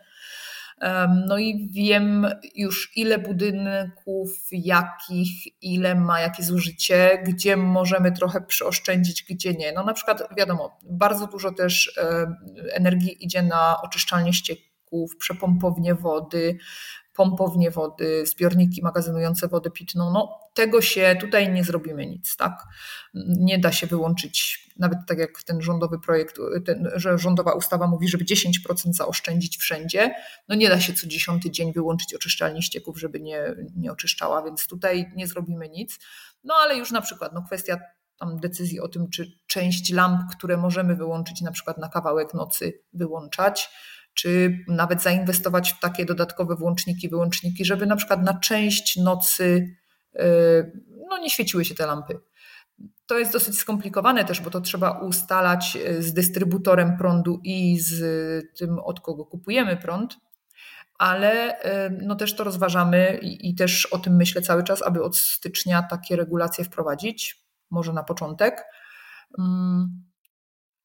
No 1.29 1.39
i 1.39 1.69
wiem 1.73 2.27
już 2.55 2.97
ile 2.97 3.19
budynków, 3.19 4.31
jakich, 4.53 5.63
ile 5.63 5.95
ma 5.95 6.21
jakie 6.21 6.43
zużycie, 6.43 7.23
gdzie 7.27 7.57
możemy 7.57 8.13
trochę 8.13 8.41
przyoszczędzić, 8.41 9.25
gdzie 9.31 9.53
nie. 9.53 9.73
No 9.73 9.85
na 9.85 9.95
przykład 9.95 10.23
wiadomo, 10.37 10.79
bardzo 10.91 11.27
dużo 11.27 11.53
też 11.53 12.01
energii 12.73 13.25
idzie 13.25 13.43
na 13.43 13.83
oczyszczalnie 13.83 14.33
ścieków, 14.33 15.17
przepompownie 15.19 15.95
wody, 15.95 16.59
pompownie 17.15 17.71
wody, 17.71 18.27
zbiorniki 18.27 18.83
magazynujące 18.83 19.49
wodę 19.49 19.71
pitną. 19.71 20.13
No, 20.13 20.39
tego 20.55 20.83
się 20.83 21.17
tutaj 21.21 21.53
nie 21.53 21.65
zrobimy 21.65 22.07
nic, 22.07 22.37
tak? 22.37 22.63
Nie 23.15 23.59
da 23.59 23.73
się 23.73 23.87
wyłączyć, 23.87 24.69
nawet 24.77 24.99
tak 25.07 25.19
jak 25.19 25.43
ten 25.43 25.63
rządowy 25.63 25.99
projekt, 25.99 26.37
ten, 26.67 26.91
że 26.95 27.19
rządowa 27.19 27.53
ustawa 27.53 27.87
mówi, 27.87 28.09
żeby 28.09 28.25
10% 28.25 28.93
zaoszczędzić 28.93 29.59
wszędzie. 29.59 30.15
No 30.49 30.55
nie 30.55 30.69
da 30.69 30.81
się 30.81 30.93
co 30.93 31.07
dziesiąty 31.07 31.51
dzień 31.51 31.73
wyłączyć 31.73 32.15
oczyszczalni 32.15 32.63
ścieków, 32.63 32.99
żeby 32.99 33.21
nie, 33.21 33.55
nie 33.77 33.93
oczyszczała, 33.93 34.43
więc 34.43 34.67
tutaj 34.67 35.13
nie 35.17 35.27
zrobimy 35.27 35.69
nic. 35.69 35.99
No 36.45 36.55
ale 36.55 36.77
już 36.77 36.91
na 36.91 37.01
przykład 37.01 37.33
no, 37.33 37.43
kwestia 37.43 37.79
tam 38.19 38.41
decyzji 38.41 38.81
o 38.81 38.89
tym, 38.89 39.11
czy 39.11 39.33
część 39.47 39.93
lamp, 39.93 40.21
które 40.37 40.57
możemy 40.57 40.97
wyłączyć 40.97 41.41
na 41.41 41.53
przykład 41.53 41.79
na 41.79 41.89
kawałek 41.89 42.35
nocy, 42.35 42.81
wyłączać 42.93 43.71
czy 44.15 44.59
nawet 44.69 45.03
zainwestować 45.03 45.73
w 45.73 45.81
takie 45.81 46.05
dodatkowe 46.05 46.57
włączniki, 46.57 47.09
wyłączniki, 47.09 47.65
żeby 47.65 47.87
na 47.87 47.97
przykład 47.97 48.23
na 48.23 48.35
część 48.35 48.97
nocy 48.97 49.77
y, 50.15 50.83
no, 51.11 51.19
nie 51.19 51.31
świeciły 51.31 51.65
się 51.65 51.75
te 51.75 51.87
lampy. 51.87 52.21
To 53.07 53.19
jest 53.19 53.33
dosyć 53.33 53.59
skomplikowane 53.59 54.25
też, 54.25 54.41
bo 54.41 54.51
to 54.51 54.61
trzeba 54.61 55.01
ustalać 55.01 55.77
y, 55.77 56.03
z 56.03 56.13
dystrybutorem 56.13 56.97
prądu 56.97 57.41
i 57.45 57.79
z 57.79 58.01
tym, 58.57 58.79
od 58.79 59.01
kogo 59.01 59.25
kupujemy 59.25 59.77
prąd, 59.77 60.17
ale 60.99 61.63
y, 61.87 61.99
no 62.03 62.15
też 62.15 62.37
to 62.37 62.45
rozważamy 62.45 63.19
i, 63.23 63.51
i 63.51 63.55
też 63.55 63.87
o 63.87 63.99
tym 63.99 64.17
myślę 64.17 64.43
cały 64.43 64.65
czas, 64.65 64.83
aby 64.83 65.03
od 65.03 65.17
stycznia 65.17 65.83
takie 65.83 66.17
regulacje 66.17 66.65
wprowadzić, 66.65 67.45
może 67.71 67.93
na 67.93 68.03
początek. 68.03 68.65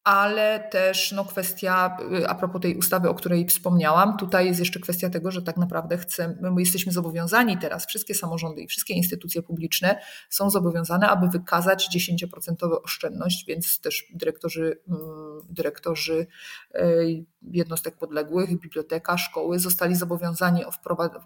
Ale 0.07 0.59
też 0.59 1.11
no, 1.11 1.25
kwestia, 1.25 1.97
y, 2.19 2.27
a 2.27 2.35
propos 2.35 2.61
tej 2.61 2.77
ustawy, 2.77 3.09
o 3.09 3.13
której 3.13 3.47
wspomniałam, 3.47 4.17
tutaj 4.17 4.45
jest 4.45 4.59
jeszcze 4.59 4.79
kwestia 4.79 5.09
tego, 5.09 5.31
że 5.31 5.41
tak 5.41 5.57
naprawdę 5.57 5.97
chcemy, 5.97 6.51
my 6.51 6.61
jesteśmy 6.61 6.91
zobowiązani 6.91 7.57
teraz, 7.57 7.85
wszystkie 7.85 8.15
samorządy 8.15 8.61
i 8.61 8.67
wszystkie 8.67 8.93
instytucje 8.93 9.41
publiczne 9.41 9.99
są 10.29 10.49
zobowiązane, 10.49 11.09
aby 11.09 11.27
wykazać 11.27 11.89
10% 11.89 12.79
oszczędność, 12.83 13.45
więc 13.47 13.81
też 13.81 14.05
dyrektorzy, 14.13 14.81
mm, 14.87 15.01
dyrektorzy 15.49 16.27
y, 16.75 17.25
jednostek 17.41 17.97
podległych, 17.97 18.59
biblioteka, 18.59 19.17
szkoły 19.17 19.59
zostali 19.59 19.95
zobowiązani 19.95 20.63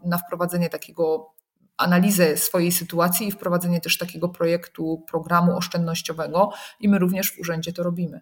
na 0.05 0.17
wprowadzenie 0.17 0.69
takiego 0.69 1.33
analizę 1.77 2.37
swojej 2.37 2.71
sytuacji 2.71 3.27
i 3.27 3.31
wprowadzenie 3.31 3.81
też 3.81 3.97
takiego 3.97 4.29
projektu, 4.29 5.03
programu 5.11 5.57
oszczędnościowego 5.57 6.51
i 6.79 6.89
my 6.89 6.99
również 6.99 7.31
w 7.31 7.39
urzędzie 7.39 7.73
to 7.73 7.83
robimy. 7.83 8.21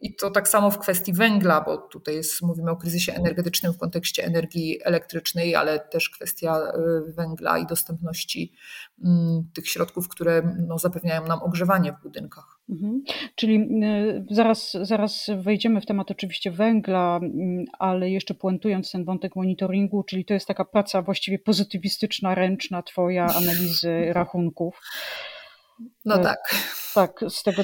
I 0.00 0.14
to 0.14 0.30
tak 0.30 0.48
samo 0.48 0.70
w 0.70 0.78
kwestii 0.78 1.12
węgla, 1.12 1.60
bo 1.60 1.78
tutaj 1.78 2.14
jest, 2.14 2.42
mówimy 2.42 2.70
o 2.70 2.76
kryzysie 2.76 3.14
energetycznym 3.14 3.72
w 3.72 3.78
kontekście 3.78 4.24
energii 4.24 4.78
elektrycznej, 4.84 5.54
ale 5.54 5.80
też 5.80 6.10
kwestia 6.10 6.58
y, 7.08 7.12
węgla 7.12 7.58
i 7.58 7.66
dostępności 7.66 8.52
mm, 9.04 9.44
tych 9.54 9.68
środków, 9.68 10.08
które 10.08 10.56
no, 10.68 10.78
zapewniają 10.78 11.26
nam 11.26 11.42
ogrzewanie 11.42 11.92
w 11.92 12.02
budynkach. 12.02 12.58
Mhm. 12.70 13.02
Czyli 13.34 13.56
y, 13.56 14.24
zaraz, 14.30 14.76
zaraz 14.82 15.30
wejdziemy 15.42 15.80
w 15.80 15.86
temat 15.86 16.10
oczywiście 16.10 16.50
węgla, 16.50 17.20
mm, 17.22 17.64
ale 17.78 18.10
jeszcze 18.10 18.34
puentując 18.34 18.92
ten 18.92 19.04
wątek 19.04 19.36
monitoringu, 19.36 20.02
czyli 20.02 20.24
to 20.24 20.34
jest 20.34 20.46
taka 20.46 20.64
praca 20.64 21.02
właściwie 21.02 21.38
pozytywistyczna, 21.38 22.34
ręczna, 22.34 22.82
Twoja 22.82 23.26
analizy 23.40 24.12
rachunków. 24.12 24.80
No 26.04 26.14
e, 26.14 26.22
tak. 26.22 26.38
Tak, 26.94 27.20
z 27.28 27.42
tego 27.42 27.62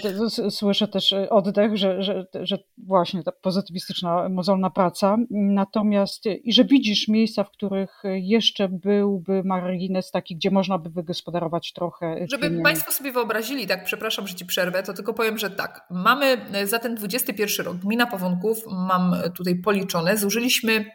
słyszę 0.51 0.89
też 0.89 1.15
oddech, 1.31 1.77
że, 1.77 2.03
że, 2.03 2.27
że 2.43 2.59
właśnie 2.79 3.23
ta 3.23 3.33
pozytywistyczna, 3.33 4.29
mozolna 4.29 4.71
praca. 4.71 5.17
Natomiast 5.31 6.27
i 6.27 6.53
że 6.53 6.65
widzisz 6.65 7.09
miejsca, 7.09 7.45
w 7.45 7.51
których 7.51 8.03
jeszcze 8.05 8.69
byłby 8.69 9.43
margines 9.45 10.11
taki, 10.11 10.37
gdzie 10.37 10.51
można 10.51 10.79
by 10.79 10.91
wygospodarować 10.91 11.73
trochę. 11.73 12.27
Żeby 12.31 12.43
pieniędzy. 12.43 12.63
Państwo 12.63 12.93
sobie 12.93 13.13
wyobrazili, 13.13 13.67
tak, 13.67 13.85
przepraszam, 13.85 14.27
że 14.27 14.35
Ci 14.35 14.47
przerwę, 14.47 14.83
to 14.83 14.95
tylko 14.95 15.15
powiem, 15.15 15.39
że 15.39 15.51
tak. 15.51 15.87
Mamy 15.91 16.47
za 16.65 16.79
ten 16.79 16.95
21 16.95 17.67
rok, 17.67 17.77
gmina 17.77 18.07
Powąków, 18.07 18.59
mam 18.89 19.17
tutaj 19.37 19.57
policzone, 19.57 20.17
zużyliśmy 20.17 20.91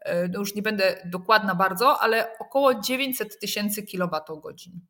e, 0.00 0.28
no 0.28 0.40
już 0.40 0.54
nie 0.54 0.62
będę 0.62 0.96
dokładna 1.04 1.54
bardzo, 1.54 2.00
ale 2.00 2.38
około 2.38 2.74
900 2.80 3.40
tysięcy 3.40 3.82
kilowatogodzin 3.82 4.80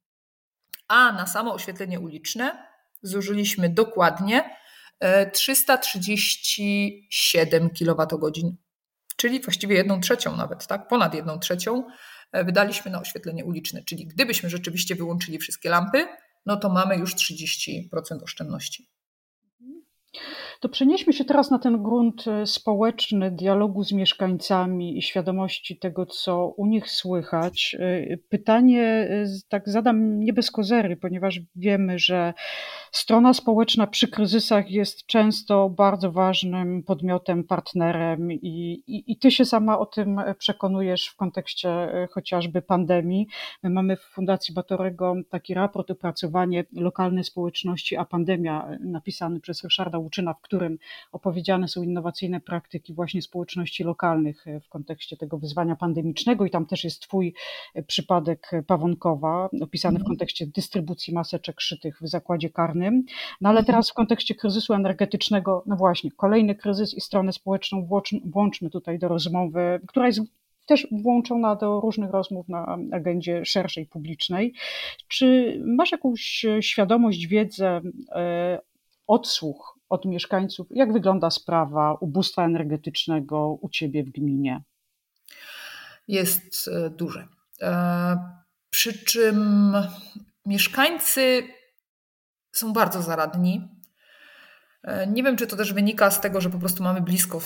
a 0.88 1.12
na 1.12 1.26
samo 1.26 1.54
oświetlenie 1.54 2.00
uliczne 2.00 2.68
zużyliśmy 3.02 3.68
dokładnie 3.68 4.56
337 5.32 7.64
e, 7.64 7.70
kWh, 7.70 8.56
czyli 9.16 9.40
właściwie 9.40 9.76
jedną 9.76 10.00
trzecią 10.00 10.36
nawet, 10.36 10.66
tak? 10.66 10.88
ponad 10.88 11.14
jedną 11.14 11.38
trzecią 11.38 11.86
e, 12.32 12.44
wydaliśmy 12.44 12.90
na 12.90 13.00
oświetlenie 13.00 13.44
uliczne. 13.44 13.84
Czyli 13.84 14.06
gdybyśmy 14.06 14.50
rzeczywiście 14.50 14.94
wyłączyli 14.94 15.38
wszystkie 15.38 15.70
lampy, 15.70 16.06
no 16.46 16.56
to 16.56 16.68
mamy 16.68 16.96
już 16.96 17.14
30% 17.14 17.88
oszczędności. 18.22 18.88
To 20.60 20.68
przenieśmy 20.68 21.12
się 21.12 21.24
teraz 21.24 21.50
na 21.50 21.58
ten 21.58 21.82
grunt 21.82 22.28
e, 22.28 22.46
społeczny, 22.46 23.30
dialogu 23.30 23.84
z 23.84 23.92
mieszkańcami 23.92 24.98
i 24.98 25.02
świadomości 25.02 25.78
tego, 25.78 26.06
co 26.06 26.46
u 26.46 26.66
nich 26.66 26.90
słychać. 26.90 27.76
E, 27.78 28.16
pytanie 28.16 28.82
e, 28.82 29.24
tak 29.48 29.68
zadam 29.68 30.20
nie 30.20 30.32
bez 30.32 30.50
kozery, 30.50 30.96
ponieważ 30.96 31.40
wiemy, 31.56 31.98
że 31.98 32.34
strona 32.92 33.34
społeczna 33.34 33.86
przy 33.86 34.08
kryzysach 34.08 34.70
jest 34.70 35.06
często 35.06 35.70
bardzo 35.70 36.12
ważnym 36.12 36.82
podmiotem, 36.82 37.44
partnerem 37.44 38.32
i, 38.32 38.82
i, 38.86 39.12
i 39.12 39.18
ty 39.18 39.30
się 39.30 39.44
sama 39.44 39.78
o 39.78 39.86
tym 39.86 40.20
przekonujesz 40.38 41.06
w 41.06 41.16
kontekście 41.16 41.68
chociażby 42.10 42.62
pandemii. 42.62 43.26
My 43.62 43.70
mamy 43.70 43.96
w 43.96 44.02
Fundacji 44.02 44.54
Batorego 44.54 45.14
taki 45.30 45.54
raport, 45.54 45.90
opracowanie 45.90 46.64
lokalnej 46.72 47.24
społeczności, 47.24 47.96
a 47.96 48.04
pandemia 48.04 48.68
napisany 48.80 49.40
przez 49.40 49.64
Ryszarda 49.64 49.98
Łuczyna 49.98 50.34
w 50.34 50.40
którym 50.44 50.78
opowiedziane 51.12 51.68
są 51.68 51.82
innowacyjne 51.82 52.40
praktyki 52.40 52.94
właśnie 52.94 53.22
społeczności 53.22 53.84
lokalnych 53.84 54.44
w 54.64 54.68
kontekście 54.68 55.16
tego 55.16 55.38
wyzwania 55.38 55.76
pandemicznego 55.76 56.46
i 56.46 56.50
tam 56.50 56.66
też 56.66 56.84
jest 56.84 57.02
Twój 57.02 57.34
przypadek 57.86 58.50
Pawonkowa, 58.66 59.48
opisany 59.62 59.98
w 59.98 60.00
mhm. 60.00 60.08
kontekście 60.08 60.46
dystrybucji 60.46 61.14
maseczek 61.14 61.60
szytych 61.60 61.98
w 62.02 62.08
zakładzie 62.08 62.50
karnym. 62.50 63.04
No 63.40 63.48
ale 63.48 63.58
mhm. 63.58 63.66
teraz 63.66 63.90
w 63.90 63.94
kontekście 63.94 64.34
kryzysu 64.34 64.74
energetycznego, 64.74 65.62
no 65.66 65.76
właśnie, 65.76 66.10
kolejny 66.10 66.54
kryzys 66.54 66.94
i 66.94 67.00
stronę 67.00 67.32
społeczną 67.32 67.88
włączmy 68.24 68.70
tutaj 68.70 68.98
do 68.98 69.08
rozmowy, 69.08 69.80
która 69.86 70.06
jest 70.06 70.20
też 70.66 70.86
włączona 70.90 71.56
do 71.56 71.80
różnych 71.80 72.10
rozmów 72.10 72.48
na 72.48 72.78
agendzie 72.92 73.44
szerszej, 73.44 73.86
publicznej. 73.86 74.54
Czy 75.08 75.58
masz 75.66 75.92
jakąś 75.92 76.46
świadomość, 76.60 77.26
wiedzę, 77.26 77.80
e, 78.12 78.60
odsłuch 79.06 79.73
od 79.88 80.04
mieszkańców, 80.04 80.66
jak 80.70 80.92
wygląda 80.92 81.30
sprawa 81.30 81.94
ubóstwa 81.94 82.44
energetycznego 82.44 83.58
u 83.60 83.68
Ciebie 83.68 84.04
w 84.04 84.10
gminie? 84.10 84.62
Jest 86.08 86.68
e, 86.68 86.90
duże. 86.90 87.28
E, 87.62 88.16
przy 88.70 89.04
czym 89.04 89.72
mieszkańcy 90.46 91.48
są 92.52 92.72
bardzo 92.72 93.02
zaradni. 93.02 93.68
Nie 95.06 95.22
wiem, 95.22 95.36
czy 95.36 95.46
to 95.46 95.56
też 95.56 95.72
wynika 95.72 96.10
z 96.10 96.20
tego, 96.20 96.40
że 96.40 96.50
po 96.50 96.58
prostu 96.58 96.82
mamy 96.82 97.00
blisko, 97.00 97.40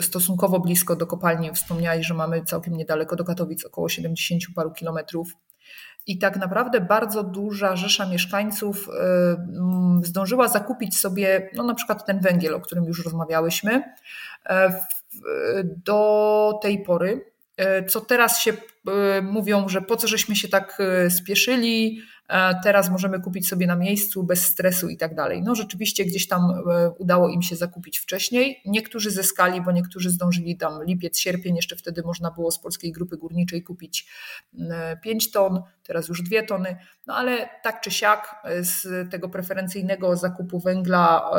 stosunkowo 0.00 0.60
blisko 0.60 0.96
do 0.96 1.06
kopalni. 1.06 1.52
Wspomniali, 1.52 2.04
że 2.04 2.14
mamy 2.14 2.44
całkiem 2.44 2.76
niedaleko 2.76 3.16
do 3.16 3.24
Katowic, 3.24 3.64
około 3.64 3.88
70 3.88 4.42
paru 4.54 4.72
kilometrów. 4.72 5.32
I 6.06 6.18
tak 6.18 6.36
naprawdę 6.36 6.80
bardzo 6.80 7.22
duża 7.22 7.76
rzesza 7.76 8.06
mieszkańców 8.06 8.88
y, 10.02 10.06
zdążyła 10.06 10.48
zakupić 10.48 10.98
sobie, 10.98 11.50
no 11.54 11.62
na 11.62 11.74
przykład 11.74 12.06
ten 12.06 12.20
węgiel, 12.20 12.54
o 12.54 12.60
którym 12.60 12.84
już 12.84 13.04
rozmawiałyśmy, 13.04 13.82
e, 14.46 14.72
do 15.64 16.58
tej 16.62 16.82
pory. 16.82 17.32
E, 17.56 17.84
co 17.84 18.00
teraz 18.00 18.40
się 18.40 18.52
y, 18.52 19.22
mówią, 19.22 19.68
że 19.68 19.82
po 19.82 19.96
co 19.96 20.08
żeśmy 20.08 20.36
się 20.36 20.48
tak 20.48 20.82
y, 21.06 21.10
spieszyli, 21.10 22.00
teraz 22.62 22.90
możemy 22.90 23.20
kupić 23.20 23.48
sobie 23.48 23.66
na 23.66 23.76
miejscu 23.76 24.24
bez 24.24 24.44
stresu 24.46 24.88
i 24.88 24.96
tak 24.96 25.14
dalej. 25.14 25.42
No 25.42 25.54
rzeczywiście 25.54 26.04
gdzieś 26.04 26.28
tam 26.28 26.50
e, 26.50 26.90
udało 26.90 27.28
im 27.28 27.42
się 27.42 27.56
zakupić 27.56 27.98
wcześniej. 27.98 28.60
Niektórzy 28.66 29.10
zyskali, 29.10 29.60
bo 29.60 29.72
niektórzy 29.72 30.10
zdążyli 30.10 30.56
tam 30.56 30.84
lipiec, 30.84 31.18
sierpień, 31.18 31.56
jeszcze 31.56 31.76
wtedy 31.76 32.02
można 32.02 32.30
było 32.30 32.50
z 32.50 32.58
polskiej 32.58 32.92
grupy 32.92 33.16
górniczej 33.16 33.62
kupić 33.62 34.10
5 35.02 35.30
ton, 35.30 35.62
teraz 35.82 36.08
już 36.08 36.22
2 36.22 36.42
tony. 36.42 36.76
No 37.06 37.14
ale 37.14 37.48
tak 37.62 37.80
czy 37.80 37.90
siak 37.90 38.36
e, 38.44 38.64
z 38.64 39.10
tego 39.10 39.28
preferencyjnego 39.28 40.16
zakupu 40.16 40.60
węgla, 40.60 41.30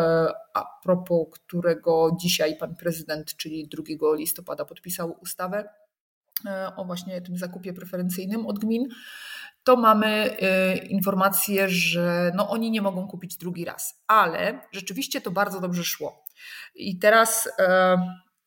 a 0.54 0.66
propos 0.84 1.28
którego 1.32 2.18
dzisiaj 2.22 2.58
pan 2.58 2.76
prezydent, 2.76 3.38
czyli 3.38 3.68
2 3.68 3.84
listopada 4.16 4.66
podpisał 4.66 5.18
ustawę, 5.22 5.70
E, 6.46 6.76
o 6.76 6.86
właśnie 6.86 7.22
tym 7.22 7.38
zakupie 7.38 7.74
preferencyjnym 7.74 8.46
od 8.46 8.60
gmin, 8.60 8.88
to 9.64 9.76
mamy 9.78 10.38
e, 10.42 10.78
informację, 10.78 11.70
że 11.70 12.32
no 12.36 12.50
oni 12.50 12.72
nie 12.72 12.82
mogą 12.82 13.08
kupić 13.08 13.38
drugi 13.38 13.66
raz, 13.66 14.04
ale 14.08 14.60
rzeczywiście 14.72 15.22
to 15.22 15.32
bardzo 15.32 15.60
dobrze 15.60 15.84
szło. 15.84 16.24
I 16.76 17.00
teraz 17.00 17.50
e, 17.60 17.98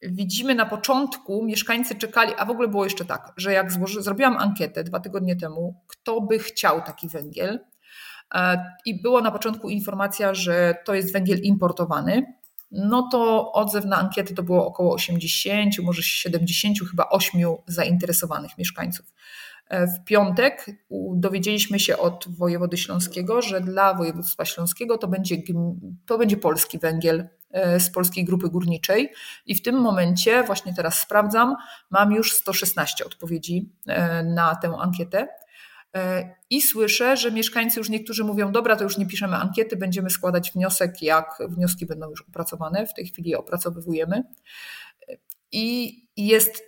widzimy 0.02 0.54
na 0.54 0.66
początku, 0.66 1.44
mieszkańcy 1.44 1.94
czekali, 1.94 2.32
a 2.38 2.44
w 2.44 2.50
ogóle 2.50 2.68
było 2.68 2.84
jeszcze 2.84 3.04
tak, 3.04 3.32
że 3.36 3.52
jak 3.52 3.72
złoży, 3.72 4.02
zrobiłam 4.02 4.36
ankietę 4.36 4.84
dwa 4.84 5.00
tygodnie 5.00 5.36
temu, 5.36 5.84
kto 5.86 6.20
by 6.20 6.38
chciał 6.38 6.82
taki 6.82 7.08
węgiel, 7.08 7.60
i 8.84 9.02
była 9.02 9.20
na 9.20 9.30
początku 9.30 9.68
informacja, 9.70 10.34
że 10.34 10.74
to 10.84 10.94
jest 10.94 11.12
węgiel 11.12 11.40
importowany, 11.42 12.34
no 12.70 13.08
to 13.12 13.52
odzew 13.52 13.84
na 13.84 13.96
ankiety 13.96 14.34
to 14.34 14.42
było 14.42 14.66
około 14.66 14.94
80, 14.94 15.78
może 15.78 16.02
70, 16.02 16.78
chyba 16.90 17.08
8 17.08 17.40
zainteresowanych 17.66 18.58
mieszkańców. 18.58 19.06
E, 19.68 19.86
w 19.86 20.04
piątek 20.04 20.66
dowiedzieliśmy 21.14 21.80
się 21.80 21.98
od 21.98 22.24
wojewody 22.28 22.76
śląskiego, 22.76 23.42
że 23.42 23.60
dla 23.60 23.94
województwa 23.94 24.44
śląskiego 24.44 24.98
to 24.98 25.08
będzie, 25.08 25.36
to 26.06 26.18
będzie 26.18 26.36
polski 26.36 26.78
węgiel 26.78 27.28
e, 27.50 27.80
z 27.80 27.90
polskiej 27.90 28.24
grupy 28.24 28.48
górniczej 28.48 29.12
i 29.46 29.54
w 29.54 29.62
tym 29.62 29.80
momencie, 29.80 30.42
właśnie 30.42 30.74
teraz 30.74 31.00
sprawdzam, 31.00 31.56
mam 31.90 32.12
już 32.12 32.32
116 32.32 33.04
odpowiedzi 33.04 33.72
e, 33.86 34.22
na 34.22 34.54
tę 34.54 34.72
ankietę. 34.78 35.28
I 36.50 36.62
słyszę, 36.62 37.16
że 37.16 37.32
mieszkańcy 37.32 37.80
już 37.80 37.88
niektórzy 37.88 38.24
mówią: 38.24 38.52
Dobra, 38.52 38.76
to 38.76 38.84
już 38.84 38.98
nie 38.98 39.06
piszemy 39.06 39.36
ankiety, 39.36 39.76
będziemy 39.76 40.10
składać 40.10 40.52
wniosek, 40.52 41.02
jak 41.02 41.38
wnioski 41.48 41.86
będą 41.86 42.10
już 42.10 42.22
opracowane. 42.22 42.86
W 42.86 42.94
tej 42.94 43.06
chwili 43.06 43.30
je 43.30 43.38
opracowywujemy. 43.38 44.22
I 45.52 45.96
jest 46.16 46.62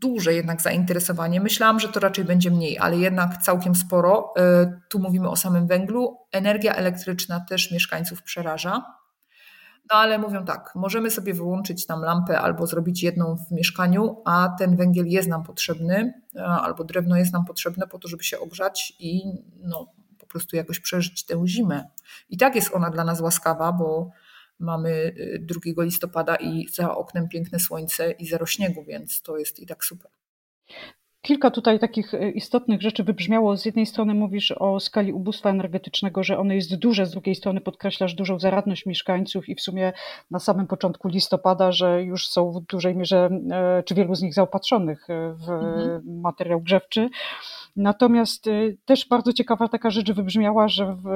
duże 0.00 0.34
jednak 0.34 0.62
zainteresowanie. 0.62 1.40
Myślałam, 1.40 1.80
że 1.80 1.88
to 1.88 2.00
raczej 2.00 2.24
będzie 2.24 2.50
mniej, 2.50 2.78
ale 2.78 2.96
jednak 2.96 3.42
całkiem 3.42 3.74
sporo. 3.74 4.32
E, 4.38 4.80
tu 4.90 4.98
mówimy 4.98 5.28
o 5.28 5.36
samym 5.36 5.66
węglu. 5.66 6.18
Energia 6.32 6.74
elektryczna 6.74 7.40
też 7.40 7.70
mieszkańców 7.72 8.22
przeraża. 8.22 8.82
No 9.90 9.96
ale 9.96 10.18
mówią 10.18 10.44
tak, 10.44 10.72
możemy 10.74 11.10
sobie 11.10 11.34
wyłączyć 11.34 11.86
tam 11.86 12.02
lampę 12.02 12.40
albo 12.40 12.66
zrobić 12.66 13.02
jedną 13.02 13.36
w 13.36 13.50
mieszkaniu, 13.50 14.22
a 14.24 14.56
ten 14.58 14.76
węgiel 14.76 15.06
jest 15.06 15.28
nam 15.28 15.42
potrzebny, 15.42 16.22
albo 16.38 16.84
drewno 16.84 17.16
jest 17.16 17.32
nam 17.32 17.44
potrzebne 17.44 17.86
po 17.86 17.98
to, 17.98 18.08
żeby 18.08 18.24
się 18.24 18.38
ogrzać 18.38 18.92
i 18.98 19.22
no, 19.62 19.92
po 20.18 20.26
prostu 20.26 20.56
jakoś 20.56 20.80
przeżyć 20.80 21.26
tę 21.26 21.42
zimę. 21.46 21.84
I 22.28 22.36
tak 22.36 22.54
jest 22.54 22.74
ona 22.74 22.90
dla 22.90 23.04
nas 23.04 23.20
łaskawa, 23.20 23.72
bo 23.72 24.10
mamy 24.58 25.14
2 25.40 25.60
y, 25.82 25.84
listopada 25.84 26.36
i 26.36 26.68
za 26.68 26.96
oknem 26.96 27.28
piękne 27.28 27.60
słońce 27.60 28.10
i 28.10 28.26
zero 28.26 28.46
śniegu, 28.46 28.84
więc 28.84 29.22
to 29.22 29.38
jest 29.38 29.60
i 29.60 29.66
tak 29.66 29.84
super. 29.84 30.10
Kilka 31.26 31.50
tutaj 31.50 31.78
takich 31.78 32.14
e, 32.14 32.30
istotnych 32.30 32.82
rzeczy 32.82 33.04
wybrzmiało. 33.04 33.56
Z 33.56 33.64
jednej 33.64 33.86
strony 33.86 34.14
mówisz 34.14 34.52
o 34.52 34.80
skali 34.80 35.12
ubóstwa 35.12 35.50
energetycznego, 35.50 36.24
że 36.24 36.38
ono 36.38 36.54
jest 36.54 36.76
duże, 36.76 37.06
z 37.06 37.10
drugiej 37.10 37.34
strony 37.34 37.60
podkreślasz 37.60 38.14
dużą 38.14 38.38
zaradność 38.38 38.86
mieszkańców 38.86 39.48
i 39.48 39.54
w 39.54 39.60
sumie 39.60 39.92
na 40.30 40.38
samym 40.38 40.66
początku 40.66 41.08
listopada, 41.08 41.72
że 41.72 42.02
już 42.02 42.28
są 42.28 42.52
w 42.52 42.60
dużej 42.60 42.96
mierze, 42.96 43.28
e, 43.50 43.82
czy 43.82 43.94
wielu 43.94 44.14
z 44.14 44.22
nich 44.22 44.34
zaopatrzonych 44.34 45.06
w 45.08 45.50
mhm. 45.50 46.20
materiał 46.20 46.60
grzewczy. 46.60 47.08
Natomiast 47.76 48.46
y, 48.46 48.78
też 48.84 49.08
bardzo 49.08 49.32
ciekawa 49.32 49.68
taka 49.68 49.90
rzecz 49.90 50.12
wybrzmiała, 50.12 50.68
że 50.68 50.96
w, 50.96 51.08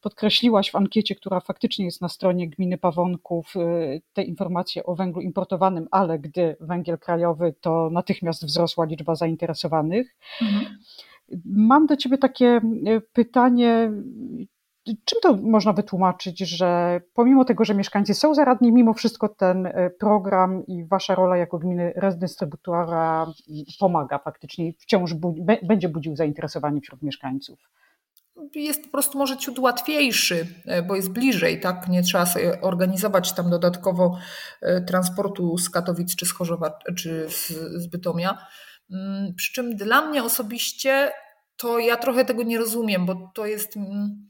podkreśliłaś 0.00 0.70
w 0.70 0.76
ankiecie, 0.76 1.14
która 1.14 1.40
faktycznie 1.40 1.84
jest 1.84 2.00
na 2.00 2.08
stronie 2.08 2.48
gminy 2.48 2.78
Pawonków, 2.78 3.56
y, 3.56 4.02
te 4.12 4.22
informacje 4.22 4.84
o 4.84 4.94
węglu 4.94 5.22
importowanym, 5.22 5.88
ale 5.90 6.18
gdy 6.18 6.56
węgiel 6.60 6.98
krajowy, 6.98 7.54
to 7.60 7.90
natychmiast 7.92 8.46
wzrosła 8.46 8.84
liczba 8.84 9.14
zainteresowanych. 9.14 10.16
Mhm. 10.42 10.78
Mam 11.44 11.86
do 11.86 11.96
Ciebie 11.96 12.18
takie 12.18 12.60
y, 12.86 13.00
pytanie, 13.12 13.92
Czym 15.04 15.20
to 15.22 15.36
można 15.36 15.72
wytłumaczyć, 15.72 16.38
że 16.38 17.00
pomimo 17.14 17.44
tego, 17.44 17.64
że 17.64 17.74
mieszkańcy 17.74 18.14
są 18.14 18.34
zaradni, 18.34 18.72
mimo 18.72 18.94
wszystko 18.94 19.28
ten 19.28 19.66
e, 19.66 19.90
program 19.90 20.66
i 20.66 20.84
wasza 20.84 21.14
rola 21.14 21.36
jako 21.36 21.58
gminy 21.58 21.92
rezdystrybutora 21.96 23.26
pomaga 23.80 24.18
faktycznie, 24.18 24.72
wciąż 24.78 25.14
budzi, 25.14 25.42
będzie 25.62 25.88
budził 25.88 26.16
zainteresowanie 26.16 26.80
wśród 26.80 27.02
mieszkańców? 27.02 27.58
Jest 28.54 28.84
po 28.84 28.90
prostu 28.90 29.18
może 29.18 29.36
ciut 29.36 29.58
łatwiejszy, 29.58 30.46
e, 30.66 30.82
bo 30.82 30.96
jest 30.96 31.10
bliżej, 31.10 31.60
tak? 31.60 31.88
Nie 31.88 32.02
trzeba 32.02 32.26
sobie 32.26 32.60
organizować 32.60 33.32
tam 33.32 33.50
dodatkowo 33.50 34.18
e, 34.62 34.80
transportu 34.80 35.58
z 35.58 35.70
Katowic 35.70 36.16
czy 36.16 36.26
z 36.26 36.32
Chorzowa 36.32 36.78
czy 36.96 37.26
z 37.76 37.86
Bytomia. 37.86 38.38
Mm, 38.90 39.34
przy 39.34 39.52
czym 39.52 39.76
dla 39.76 40.02
mnie 40.02 40.24
osobiście 40.24 41.12
to 41.56 41.78
ja 41.78 41.96
trochę 41.96 42.24
tego 42.24 42.42
nie 42.42 42.58
rozumiem, 42.58 43.06
bo 43.06 43.32
to 43.34 43.46
jest 43.46 43.76
mm, 43.76 44.28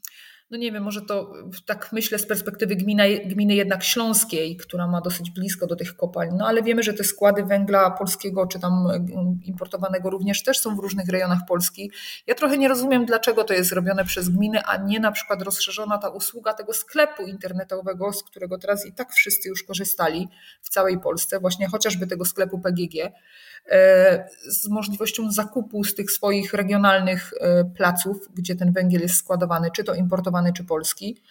no 0.50 0.58
nie 0.58 0.72
wiem, 0.72 0.82
może 0.82 1.02
to 1.02 1.32
tak 1.66 1.92
myślę 1.92 2.18
z 2.18 2.26
perspektywy 2.26 2.76
gmina, 2.76 3.04
gminy 3.26 3.54
jednak 3.54 3.84
śląskiej, 3.84 4.56
która 4.56 4.86
ma 4.86 5.00
dosyć 5.00 5.30
blisko 5.30 5.66
do 5.66 5.76
tych 5.76 5.96
kopalń, 5.96 6.30
no 6.38 6.46
ale 6.46 6.62
wiemy, 6.62 6.82
że 6.82 6.94
te 6.94 7.04
składy 7.04 7.44
węgla 7.44 7.90
polskiego 7.90 8.46
czy 8.46 8.60
tam 8.60 8.88
importowanego 9.44 10.10
również 10.10 10.42
też 10.42 10.58
są 10.58 10.76
w 10.76 10.78
różnych 10.78 11.08
rejonach 11.08 11.38
Polski. 11.48 11.90
Ja 12.26 12.34
trochę 12.34 12.58
nie 12.58 12.68
rozumiem, 12.68 13.06
dlaczego 13.06 13.44
to 13.44 13.54
jest 13.54 13.72
robione 13.72 14.04
przez 14.04 14.28
gminy, 14.28 14.62
a 14.62 14.76
nie 14.76 15.00
na 15.00 15.12
przykład 15.12 15.42
rozszerzona 15.42 15.98
ta 15.98 16.08
usługa 16.08 16.54
tego 16.54 16.72
sklepu 16.72 17.26
internetowego, 17.26 18.12
z 18.12 18.22
którego 18.22 18.58
teraz 18.58 18.86
i 18.86 18.92
tak 18.92 19.12
wszyscy 19.12 19.48
już 19.48 19.62
korzystali 19.62 20.28
w 20.62 20.68
całej 20.68 21.00
Polsce, 21.00 21.40
właśnie 21.40 21.68
chociażby 21.68 22.06
tego 22.06 22.24
sklepu 22.24 22.58
PGG. 22.58 23.12
E, 23.70 24.28
z 24.48 24.68
możliwością 24.68 25.32
zakupu 25.32 25.84
z 25.84 25.94
tych 25.94 26.10
swoich 26.10 26.54
regionalnych 26.54 27.32
e, 27.40 27.64
placów, 27.64 28.28
gdzie 28.34 28.56
ten 28.56 28.72
węgiel 28.72 29.02
jest 29.02 29.14
składowany, 29.14 29.70
czy 29.70 29.84
to 29.84 29.94
importowany, 29.94 30.52
czy 30.52 30.64
polski, 30.64 31.22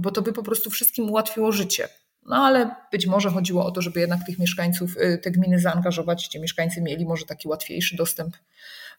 bo 0.00 0.10
to 0.10 0.22
by 0.22 0.32
po 0.32 0.42
prostu 0.42 0.70
wszystkim 0.70 1.10
ułatwiło 1.10 1.52
życie. 1.52 1.88
No 2.26 2.36
ale 2.36 2.74
być 2.92 3.06
może 3.06 3.30
chodziło 3.30 3.66
o 3.66 3.70
to, 3.70 3.82
żeby 3.82 4.00
jednak 4.00 4.26
tych 4.26 4.38
mieszkańców, 4.38 4.96
y, 4.96 5.18
te 5.18 5.30
gminy 5.30 5.58
zaangażować, 5.58 6.28
gdzie 6.28 6.40
mieszkańcy 6.40 6.82
mieli 6.82 7.06
może 7.06 7.26
taki 7.26 7.48
łatwiejszy 7.48 7.96
dostęp 7.96 8.36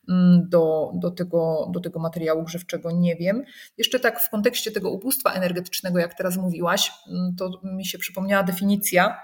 mm, 0.10 0.50
do, 0.50 0.91
do, 0.96 1.12
tego, 1.12 1.69
do 1.72 1.80
tego 1.80 2.00
materiału 2.00 2.43
grzewczego, 2.43 2.91
nie 2.91 3.15
wiem. 3.15 3.43
Jeszcze 3.78 4.00
tak 4.00 4.19
w 4.19 4.30
kontekście 4.30 4.72
tego 4.72 4.91
ubóstwa 4.91 5.34
energetycznego, 5.34 6.00
jak 6.00 6.13
teraz 6.13 6.38
mówiłaś, 6.38 6.91
mm, 7.08 7.36
to 7.36 7.62
mi 7.63 7.86
się 7.86 7.98
przypomniała 7.98 8.43
definicja 8.43 9.17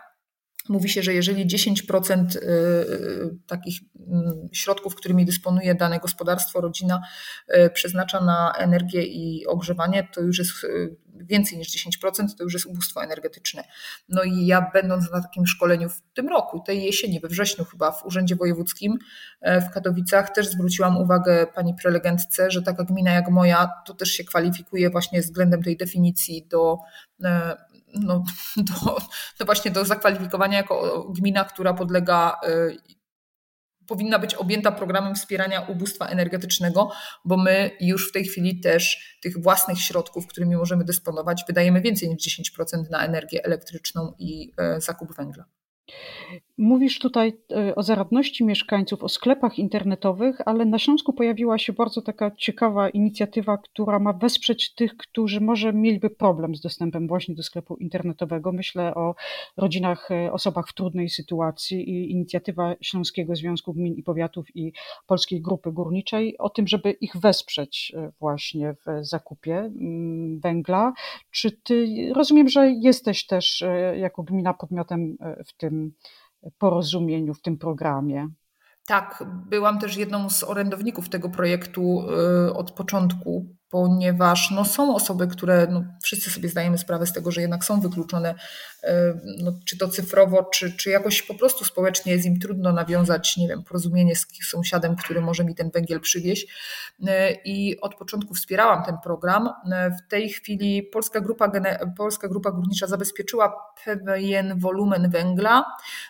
Mówi 0.70 0.90
się, 0.90 1.04
że 1.04 1.14
jeżeli 1.14 1.48
10% 1.48 2.36
y, 2.36 2.40
y, 2.40 3.38
takich 3.48 3.80
mm, 4.08 4.50
środków, 4.54 4.96
którymi 4.96 5.26
dysponuje 5.26 5.76
dane 5.76 6.00
gospodarstwo, 6.00 6.62
rodzina, 6.62 7.02
y, 7.58 7.70
przeznacza 7.70 8.22
na 8.22 8.54
energię 8.58 9.04
i 9.04 9.48
ogrzewanie, 9.48 10.08
to 10.14 10.22
już 10.22 10.40
jest 10.40 10.52
więcej 11.16 11.58
niż 11.58 11.68
10%, 11.68 12.36
to 12.38 12.44
już 12.44 12.54
jest 12.54 12.66
ubóstwo 12.66 13.04
energetyczne. 13.04 13.64
No 14.10 14.24
i 14.24 14.46
ja 14.46 14.70
będąc 14.74 15.12
na 15.12 15.22
takim 15.22 15.48
szkoleniu 15.48 15.90
w 15.90 16.02
tym 16.14 16.28
roku, 16.28 16.60
tej 16.66 16.84
jesieni, 16.84 17.20
we 17.20 17.28
wrześniu 17.28 17.66
chyba 17.66 17.92
w 17.92 18.06
Urzędzie 18.06 18.36
Wojewódzkim 18.36 18.98
w 19.42 19.74
Katowicach 19.74 20.30
też 20.30 20.48
zwróciłam 20.48 20.98
uwagę 20.98 21.48
pani 21.56 21.74
prelegentce, 21.82 22.52
że 22.52 22.62
taka 22.62 22.84
gmina 22.84 23.12
jak 23.12 23.30
moja 23.30 23.70
to 23.86 23.94
też 23.94 24.10
się 24.10 24.24
kwalifikuje 24.24 24.90
właśnie 24.90 25.22
względem 25.22 25.64
tej 25.64 25.78
definicji 25.78 26.48
do 26.48 26.78
no, 27.94 28.24
do, 29.38 29.46
właśnie 29.46 29.72
do 29.72 29.86
zakwalifikowania 29.86 30.58
jako 30.58 31.06
gmina, 31.10 31.46
która 31.46 31.74
podlega 31.74 32.40
y, 32.48 32.78
powinna 33.88 34.20
być 34.20 34.36
objęta 34.36 34.72
programem 34.72 35.16
wspierania 35.16 35.62
ubóstwa 35.62 36.08
energetycznego, 36.08 36.92
bo 37.26 37.38
my 37.38 37.72
już 37.80 38.10
w 38.10 38.12
tej 38.12 38.26
chwili 38.26 38.60
też 38.60 39.18
tych 39.22 39.42
własnych 39.42 39.82
środków, 39.82 40.28
którymi 40.28 40.56
możemy 40.56 40.86
dysponować, 40.86 41.44
wydajemy 41.48 41.82
więcej 41.82 42.10
niż 42.10 42.42
10% 42.58 42.90
na 42.90 43.06
energię 43.06 43.46
elektryczną 43.46 44.14
i 44.20 44.52
y, 44.78 44.82
zakup 44.82 45.16
węgla. 45.16 45.59
Mówisz 46.60 47.00
tutaj 47.00 47.34
e, 47.52 47.76
o 47.76 47.84
zaradności 47.84 48.46
mieszkańców, 48.46 49.04
o 49.04 49.10
sklepach 49.10 49.60
internetowych, 49.60 50.42
ale 50.46 50.66
na 50.66 50.80
Śląsku 50.80 51.14
pojawiła 51.14 51.58
się 51.58 51.74
bardzo 51.74 52.02
taka 52.02 52.32
ciekawa 52.38 52.90
inicjatywa, 52.90 53.58
która 53.58 54.00
ma 54.00 54.14
wesprzeć 54.14 54.74
tych, 54.74 54.98
którzy 54.98 55.42
może 55.42 55.74
mieliby 55.74 56.10
problem 56.10 56.56
z 56.56 56.62
dostępem 56.62 57.08
właśnie 57.08 57.36
do 57.36 57.44
sklepu 57.44 57.76
internetowego. 57.76 58.52
Myślę 58.52 58.96
o 58.96 59.16
rodzinach, 59.58 60.12
e, 60.12 60.32
osobach 60.32 60.68
w 60.68 60.74
trudnej 60.74 61.10
sytuacji 61.10 61.90
i 61.90 62.12
inicjatywa 62.12 62.76
Śląskiego 62.82 63.36
Związku 63.36 63.74
Gmin 63.74 63.94
i 63.94 64.04
Powiatów 64.04 64.56
i 64.56 64.74
Polskiej 65.08 65.42
Grupy 65.42 65.72
Górniczej 65.72 66.38
o 66.38 66.50
tym, 66.50 66.68
żeby 66.68 66.92
ich 66.92 67.18
wesprzeć 67.18 67.94
e, 67.96 68.12
właśnie 68.20 68.74
w 68.74 69.06
zakupie 69.06 69.58
mm, 69.58 70.40
węgla. 70.40 70.94
Czy 71.32 71.52
ty, 71.52 71.88
rozumiem, 72.16 72.50
że 72.50 72.72
jesteś 72.72 73.26
też 73.26 73.64
jako 73.98 74.24
gmina 74.24 74.54
podmiotem 74.54 75.18
w 75.46 75.54
tym 75.54 75.79
porozumieniu 76.58 77.34
w 77.34 77.42
tym 77.42 77.58
programie. 77.58 78.28
Tak, 78.88 79.24
byłam 79.46 79.80
też 79.80 79.98
jedną 79.98 80.30
z 80.30 80.44
orędowników 80.44 81.10
tego 81.10 81.30
projektu 81.30 82.02
y, 82.48 82.54
od 82.54 82.72
początku 82.72 83.56
ponieważ 83.70 84.52
no, 84.52 84.66
są 84.66 84.96
osoby, 84.96 85.28
które 85.28 85.68
no, 85.72 85.84
wszyscy 86.04 86.30
sobie 86.30 86.50
zdajemy 86.50 86.78
sprawę 86.78 87.08
z 87.08 87.14
tego, 87.14 87.32
że 87.32 87.42
jednak 87.42 87.66
są 87.66 87.80
wykluczone, 87.80 88.36
e, 88.84 89.14
no, 89.38 89.52
czy 89.66 89.78
to 89.78 89.88
cyfrowo, 89.88 90.44
czy, 90.44 90.78
czy 90.78 90.90
jakoś 90.90 91.22
po 91.22 91.34
prostu 91.34 91.66
społecznie 91.66 92.14
jest 92.14 92.26
im 92.26 92.40
trudno 92.40 92.72
nawiązać, 92.72 93.38
nie 93.38 93.48
wiem, 93.48 93.64
porozumienie 93.64 94.16
z 94.16 94.28
sąsiadem, 94.50 94.96
który 94.96 95.22
może 95.22 95.44
mi 95.44 95.56
ten 95.56 95.70
węgiel 95.70 96.00
przywieźć. 96.00 96.48
E, 97.08 97.32
I 97.32 97.82
od 97.82 97.96
początku 97.96 98.34
wspierałam 98.34 98.84
ten 98.86 98.98
program. 99.04 99.50
E, 99.72 99.92
w 99.92 100.10
tej 100.10 100.30
chwili 100.30 100.84
Polska 100.84 101.22
Grupa, 101.22 101.52
Polska 101.98 102.28
Grupa 102.28 102.52
Górnicza 102.52 102.88
zabezpieczyła 102.88 103.54
pewien 103.86 104.60
wolumen 104.60 105.10
węgla, 105.10 105.66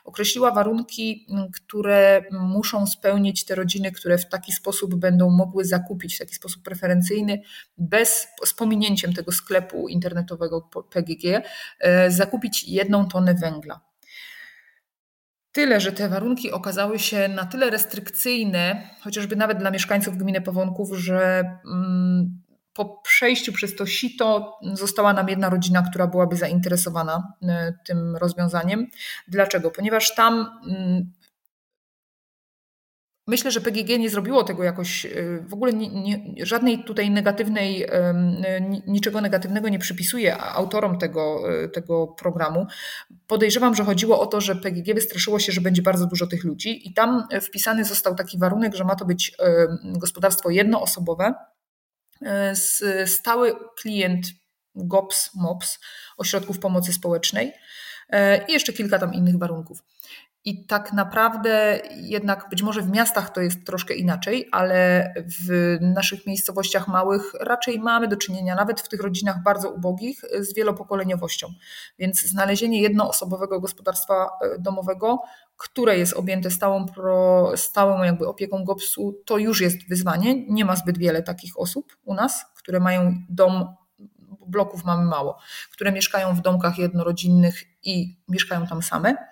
określiła 0.06 0.52
warunki, 0.52 1.28
które 1.54 2.24
muszą 2.32 2.88
spełnić 2.88 3.46
te 3.46 3.56
rodziny, 3.56 3.92
które 3.92 4.18
w 4.18 4.30
taki 4.30 4.52
sposób 4.52 4.96
będą 4.96 5.30
mogły 5.30 5.66
zakupić, 5.66 6.16
w 6.16 6.20
taki 6.20 6.36
sposób 6.36 6.64
preferencyjny 6.64 7.42
bez, 7.78 8.28
z 8.46 8.54
pominięciem 8.54 9.14
tego 9.14 9.32
sklepu 9.32 9.88
internetowego 9.88 10.70
PGG, 10.92 11.42
e, 11.80 12.12
zakupić 12.12 12.64
jedną 12.64 13.08
tonę 13.08 13.34
węgla. 13.34 13.90
Tyle, 15.52 15.82
że 15.82 15.92
te 15.92 16.10
warunki 16.10 16.52
okazały 16.52 17.00
się 17.00 17.28
na 17.28 17.46
tyle 17.46 17.70
restrykcyjne, 17.70 18.90
chociażby 19.02 19.36
nawet 19.36 19.58
dla 19.58 19.72
mieszkańców 19.72 20.18
gminy 20.18 20.42
Powątków, 20.42 20.98
że 20.98 21.44
mm, 21.66 22.42
po 22.74 22.86
przejściu 22.86 23.54
przez 23.54 23.76
to 23.76 23.86
sito 23.86 24.60
została 24.74 25.14
nam 25.14 25.30
jedna 25.30 25.50
rodzina, 25.50 25.82
która 25.82 26.08
byłaby 26.08 26.36
zainteresowana 26.36 27.34
e, 27.44 27.74
tym 27.86 28.16
rozwiązaniem. 28.16 28.88
Dlaczego? 29.28 29.72
Ponieważ 29.72 30.16
tam 30.16 30.34
mm, 30.68 31.14
Myślę, 33.30 33.52
że 33.52 33.62
PGG 33.62 34.00
nie 34.00 34.10
zrobiło 34.10 34.44
tego 34.44 34.64
jakoś, 34.64 35.06
y, 35.06 35.44
w 35.48 35.54
ogóle 35.54 35.74
nie, 35.74 35.90
nie, 35.90 36.46
żadnej 36.46 36.84
tutaj 36.84 37.10
negatywnej, 37.10 37.88
niczego 38.88 39.22
negatywnego 39.22 39.70
nie 39.70 39.80
przypisuje 39.80 40.38
autorom 40.38 40.98
tego, 40.98 41.54
y, 41.64 41.70
tego 41.70 42.08
programu. 42.08 42.68
Podejrzewam, 43.28 43.76
że 43.76 43.84
chodziło 43.84 44.20
o 44.20 44.26
to, 44.26 44.42
że 44.42 44.56
PGG 44.56 44.94
wystraszyło 44.94 45.40
się, 45.40 45.52
że 45.52 45.62
będzie 45.62 45.82
bardzo 45.82 46.06
dużo 46.06 46.28
tych 46.28 46.44
ludzi 46.44 46.88
i 46.90 46.94
tam 46.94 47.28
wpisany 47.42 47.86
został 47.86 48.16
taki 48.16 48.40
warunek, 48.40 48.76
że 48.76 48.84
ma 48.84 48.96
to 48.96 49.06
być 49.06 49.36
gospodarstwo 49.84 50.50
jednoosobowe, 50.50 51.34
y, 52.22 53.08
stały 53.08 53.56
klient 53.82 54.28
GOPS, 54.76 55.32
MOPS, 55.36 55.80
ośrodków 56.18 56.60
pomocy 56.60 56.94
społecznej 56.94 57.54
i 58.48 58.54
jeszcze 58.54 58.74
kilka 58.74 59.00
tam 59.00 59.14
innych 59.14 59.38
warunków. 59.38 59.84
I 60.46 60.66
tak 60.66 60.94
naprawdę 60.94 61.80
jednak 61.96 62.48
być 62.50 62.64
może 62.64 62.82
w 62.82 62.90
miastach 62.90 63.30
to 63.30 63.42
jest 63.42 63.66
troszkę 63.66 63.94
inaczej, 63.94 64.50
ale 64.52 65.14
w 65.48 65.78
naszych 65.82 66.28
miejscowościach 66.28 66.88
małych 66.88 67.34
raczej 67.40 67.80
mamy 67.80 68.08
do 68.08 68.18
czynienia, 68.18 68.56
nawet 68.56 68.82
w 68.82 68.90
tych 68.90 69.02
rodzinach 69.02 69.44
bardzo 69.44 69.70
ubogich, 69.70 70.22
z 70.40 70.54
wielopokoleniowością. 70.54 71.48
Więc 72.00 72.22
znalezienie 72.22 72.82
jednoosobowego 72.82 73.60
gospodarstwa 73.60 74.30
e, 74.42 74.60
domowego, 74.60 75.20
które 75.58 75.98
jest 75.98 76.14
objęte 76.14 76.52
stałą, 76.52 76.86
pro, 76.86 77.52
stałą 77.56 78.04
jakby 78.04 78.28
opieką 78.28 78.64
GOPS-u, 78.64 79.14
to 79.26 79.38
już 79.38 79.62
jest 79.62 79.90
wyzwanie. 79.90 80.46
Nie 80.48 80.66
ma 80.66 80.76
zbyt 80.76 80.98
wiele 80.98 81.24
takich 81.24 81.60
osób 81.60 81.98
u 82.04 82.14
nas, 82.14 82.46
które 82.56 82.80
mają 82.80 83.14
dom 83.30 83.76
bloków 84.48 84.86
mamy 84.86 85.06
mało, 85.06 85.40
które 85.72 85.92
mieszkają 85.92 86.36
w 86.36 86.42
domkach 86.42 86.78
jednorodzinnych 86.78 87.64
i 87.84 88.18
mieszkają 88.28 88.68
tam 88.68 88.82
same. 88.82 89.29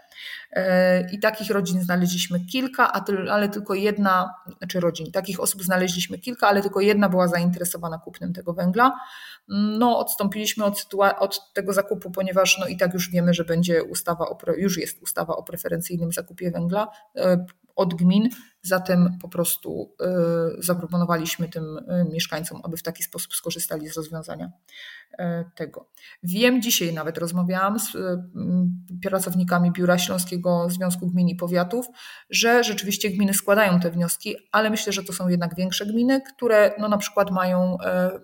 E, 0.52 1.12
I 1.12 1.20
takich 1.20 1.50
rodzin 1.50 1.82
znaleźliśmy 1.82 2.40
kilka, 2.40 2.94
ale 3.30 3.50
tylko 3.50 3.74
jedna, 3.74 4.34
znaczy 4.58 4.80
rodzin, 4.80 5.12
takich 5.12 5.40
osób 5.40 5.64
znaleźliśmy 5.64 6.18
kilka, 6.18 6.48
ale 6.48 6.62
tylko 6.62 6.82
jedna 6.82 7.10
była 7.10 7.28
zainteresowana 7.28 7.98
kupnem 7.98 8.34
tego 8.34 8.54
węgla. 8.54 9.00
No, 9.48 10.00
odstąpiliśmy 10.00 10.66
od, 10.66 10.86
od 11.20 11.54
tego 11.54 11.74
zakupu, 11.74 12.12
ponieważ 12.12 12.58
no 12.60 12.68
i 12.68 12.78
tak 12.78 12.94
już 12.94 13.10
wiemy, 13.10 13.34
że 13.34 13.46
będzie 13.46 13.84
ustawa, 13.84 14.26
o, 14.26 14.38
już 14.58 14.78
jest 14.78 15.02
ustawa 15.02 15.36
o 15.36 15.44
preferencyjnym 15.44 16.12
zakupie 16.12 16.52
węgla 16.52 16.88
e, 17.16 17.46
od 17.78 17.94
gmin, 17.94 18.30
zatem 18.62 19.18
po 19.22 19.30
prostu 19.30 19.96
e, 20.02 20.08
zaproponowaliśmy 20.60 21.50
tym 21.50 21.64
mieszkańcom, 22.12 22.62
aby 22.64 22.78
w 22.78 22.84
taki 22.84 23.04
sposób 23.04 23.34
skorzystali 23.34 23.90
z 23.90 23.98
rozwiązania 23.98 24.52
tego. 25.56 25.90
Wiem, 26.24 26.62
dzisiaj 26.62 26.94
nawet 26.94 27.18
rozmawiałam 27.18 27.80
z 27.80 27.98
pracownikami 29.02 29.72
Biura 29.72 29.98
Śląskiego 29.98 30.68
Związku 30.70 31.08
Gmin 31.08 31.30
i 31.30 31.36
Powiatów, 31.36 31.88
że 32.30 32.64
rzeczywiście 32.64 33.10
gminy 33.10 33.34
składają 33.34 33.80
te 33.80 33.92
wnioski, 33.92 34.36
ale 34.52 34.70
myślę, 34.70 34.94
że 34.94 35.04
to 35.04 35.14
są 35.14 35.28
jednak 35.28 35.56
większe 35.56 35.86
gminy, 35.86 36.22
które 36.22 36.72
no 36.80 36.88
na 36.88 36.98
przykład 36.98 37.32
mają 37.32 37.78
e, 37.80 38.20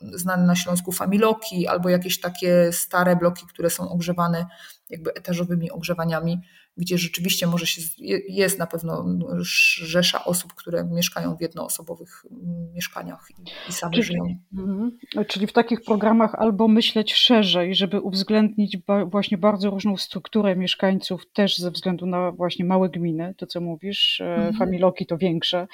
znane 0.00 0.46
na 0.46 0.56
Śląsku 0.56 0.92
familoki 0.92 1.66
albo 1.66 1.88
jakieś 1.88 2.20
takie 2.20 2.72
stare 2.72 3.16
bloki, 3.16 3.46
które 3.46 3.70
są 3.70 3.88
ogrzewane 3.88 4.46
jakby 4.90 5.14
etażowymi 5.14 5.70
ogrzewaniami, 5.70 6.40
gdzie 6.76 6.98
rzeczywiście 6.98 7.46
może 7.46 7.66
się, 7.66 7.82
jest 8.28 8.58
na 8.58 8.66
pewno 8.66 9.04
rzesza 9.40 10.24
osób, 10.24 10.54
które 10.54 10.84
mieszkają 10.84 11.36
w 11.36 11.40
jednoosobowych 11.40 12.24
mm, 12.30 12.72
mieszkaniach 12.72 13.26
i, 13.30 13.70
i 13.70 13.72
same 13.72 13.92
czyli, 13.92 14.04
żyją. 14.04 14.36
Mhm. 14.58 14.98
Czyli 15.28 15.46
w 15.46 15.52
takich 15.52 15.80
programach 15.82 16.34
albo 16.34 16.68
myśleć 16.68 17.14
szerzej, 17.14 17.74
żeby 17.74 18.00
uwzględnić 18.00 18.76
ba, 18.76 19.04
właśnie 19.04 19.38
bardzo 19.38 19.70
różną 19.70 19.96
strukturę 19.96 20.56
mieszkańców, 20.56 21.32
też 21.32 21.58
ze 21.58 21.70
względu 21.70 22.06
na 22.06 22.32
właśnie 22.32 22.64
małe 22.64 22.88
gminy, 22.88 23.34
to 23.36 23.46
co 23.46 23.60
mówisz, 23.60 24.20
e, 24.20 24.34
mhm. 24.34 24.54
familoki 24.54 25.06
to 25.06 25.18
większe 25.18 25.66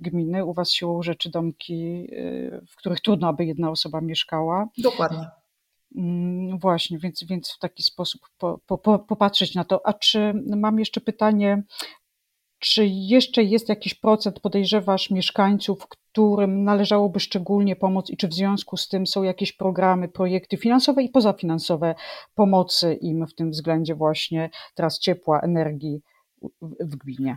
gminy, 0.00 0.44
u 0.44 0.54
was 0.54 0.70
siłą 0.70 1.02
rzeczy 1.02 1.30
domki, 1.30 2.06
e, 2.12 2.60
w 2.70 2.76
których 2.76 3.00
trudno, 3.00 3.28
aby 3.28 3.44
jedna 3.44 3.70
osoba 3.70 4.00
mieszkała. 4.00 4.68
Dokładnie. 4.78 5.26
Mm, 5.96 6.58
właśnie, 6.58 6.98
więc, 6.98 7.24
więc 7.24 7.52
w 7.52 7.58
taki 7.58 7.82
sposób 7.82 8.20
po, 8.38 8.58
po, 8.58 8.98
popatrzeć 8.98 9.54
na 9.54 9.64
to. 9.64 9.86
A 9.86 9.92
czy 9.92 10.32
mam 10.56 10.78
jeszcze 10.78 11.00
pytanie, 11.00 11.62
czy 12.58 12.86
jeszcze 12.86 13.42
jest 13.42 13.68
jakiś 13.68 13.94
procent, 13.94 14.40
podejrzewasz, 14.40 15.10
mieszkańców, 15.10 15.86
którym 15.88 16.64
należałoby 16.64 17.20
szczególnie 17.20 17.76
pomóc 17.76 18.10
i 18.10 18.16
czy 18.16 18.28
w 18.28 18.34
związku 18.34 18.76
z 18.76 18.88
tym 18.88 19.06
są 19.06 19.22
jakieś 19.22 19.52
programy, 19.52 20.08
projekty 20.08 20.56
finansowe 20.56 21.02
i 21.02 21.08
pozafinansowe 21.08 21.94
pomocy 22.34 22.94
im 22.94 23.26
w 23.26 23.34
tym 23.34 23.50
względzie 23.50 23.94
właśnie 23.94 24.50
teraz 24.74 24.98
ciepła, 24.98 25.40
energii 25.40 26.02
w 26.80 26.96
gminie? 26.96 27.36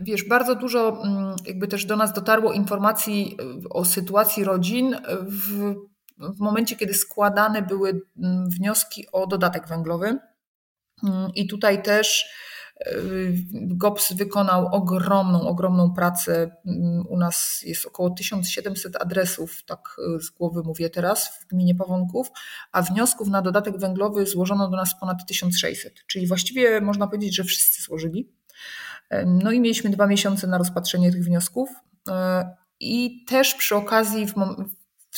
Wiesz, 0.00 0.28
bardzo 0.28 0.54
dużo 0.54 1.02
mm, 1.04 1.36
jakby 1.46 1.68
też 1.68 1.84
do 1.84 1.96
nas 1.96 2.12
dotarło 2.12 2.52
informacji 2.52 3.36
y, 3.64 3.68
o 3.68 3.84
sytuacji 3.84 4.44
rodzin 4.44 4.96
w, 5.26 5.74
w 6.18 6.40
momencie, 6.40 6.76
kiedy 6.76 6.94
składane 6.94 7.62
były 7.62 8.00
mm, 8.22 8.50
wnioski 8.50 9.06
o 9.12 9.26
dodatek 9.26 9.68
węglowy. 9.68 10.18
Mm, 11.04 11.30
I 11.34 11.46
tutaj 11.46 11.82
też 11.82 12.30
y, 12.86 13.32
GOPS 13.52 14.12
wykonał 14.12 14.66
ogromną, 14.74 15.48
ogromną 15.48 15.94
pracę. 15.94 16.56
U 17.08 17.18
nas 17.18 17.62
jest 17.62 17.86
około 17.86 18.10
1700 18.10 18.96
adresów, 18.96 19.64
tak 19.64 19.96
y, 20.16 20.20
z 20.20 20.30
głowy 20.30 20.62
mówię 20.62 20.90
teraz, 20.90 21.40
w 21.40 21.46
gminie 21.46 21.74
Pawonków, 21.74 22.30
a 22.72 22.82
wniosków 22.82 23.28
na 23.28 23.42
dodatek 23.42 23.78
węglowy 23.78 24.26
złożono 24.26 24.70
do 24.70 24.76
nas 24.76 25.00
ponad 25.00 25.26
1600. 25.26 25.94
Czyli 26.06 26.26
właściwie 26.26 26.80
można 26.80 27.06
powiedzieć, 27.06 27.36
że 27.36 27.44
wszyscy 27.44 27.82
złożyli. 27.82 28.32
No 29.26 29.52
i 29.52 29.60
mieliśmy 29.60 29.90
dwa 29.90 30.06
miesiące 30.06 30.46
na 30.46 30.58
rozpatrzenie 30.58 31.12
tych 31.12 31.24
wniosków. 31.24 31.68
E, 32.08 32.50
I 32.80 33.24
też 33.24 33.54
przy 33.54 33.76
okazji, 33.76 34.26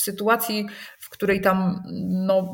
w, 0.01 0.03
sytuacji, 0.03 0.67
w 0.99 1.11
której 1.11 1.41
tam 1.41 1.83
no, 2.09 2.53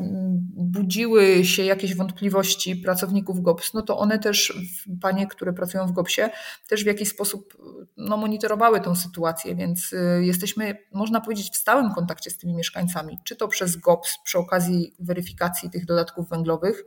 budziły 0.57 1.45
się 1.45 1.65
jakieś 1.65 1.95
wątpliwości 1.95 2.77
pracowników 2.77 3.41
GOPS, 3.41 3.75
no 3.75 3.83
to 3.83 3.99
one 3.99 4.19
też, 4.19 4.59
panie, 5.03 5.27
które 5.27 5.53
pracują 5.53 5.87
w 5.87 5.93
GOPSie, 5.93 6.31
też 6.69 6.85
w 6.85 6.87
jakiś 6.87 7.09
sposób 7.09 7.57
no, 7.97 8.17
monitorowały 8.17 8.81
tą 8.81 8.95
sytuację, 8.95 9.57
więc 9.57 9.93
e, 9.93 10.25
jesteśmy, 10.25 10.77
można 10.93 11.21
powiedzieć, 11.21 11.53
w 11.53 11.57
stałym 11.57 11.95
kontakcie 11.95 12.31
z 12.31 12.39
tymi 12.39 12.55
mieszkańcami, 12.55 13.19
czy 13.25 13.37
to 13.37 13.49
przez 13.49 13.77
GOPS 13.77 14.19
przy 14.25 14.39
okazji 14.39 14.95
weryfikacji 14.99 15.71
tych 15.71 15.87
dodatków 15.87 16.29
węglowych, 16.29 16.85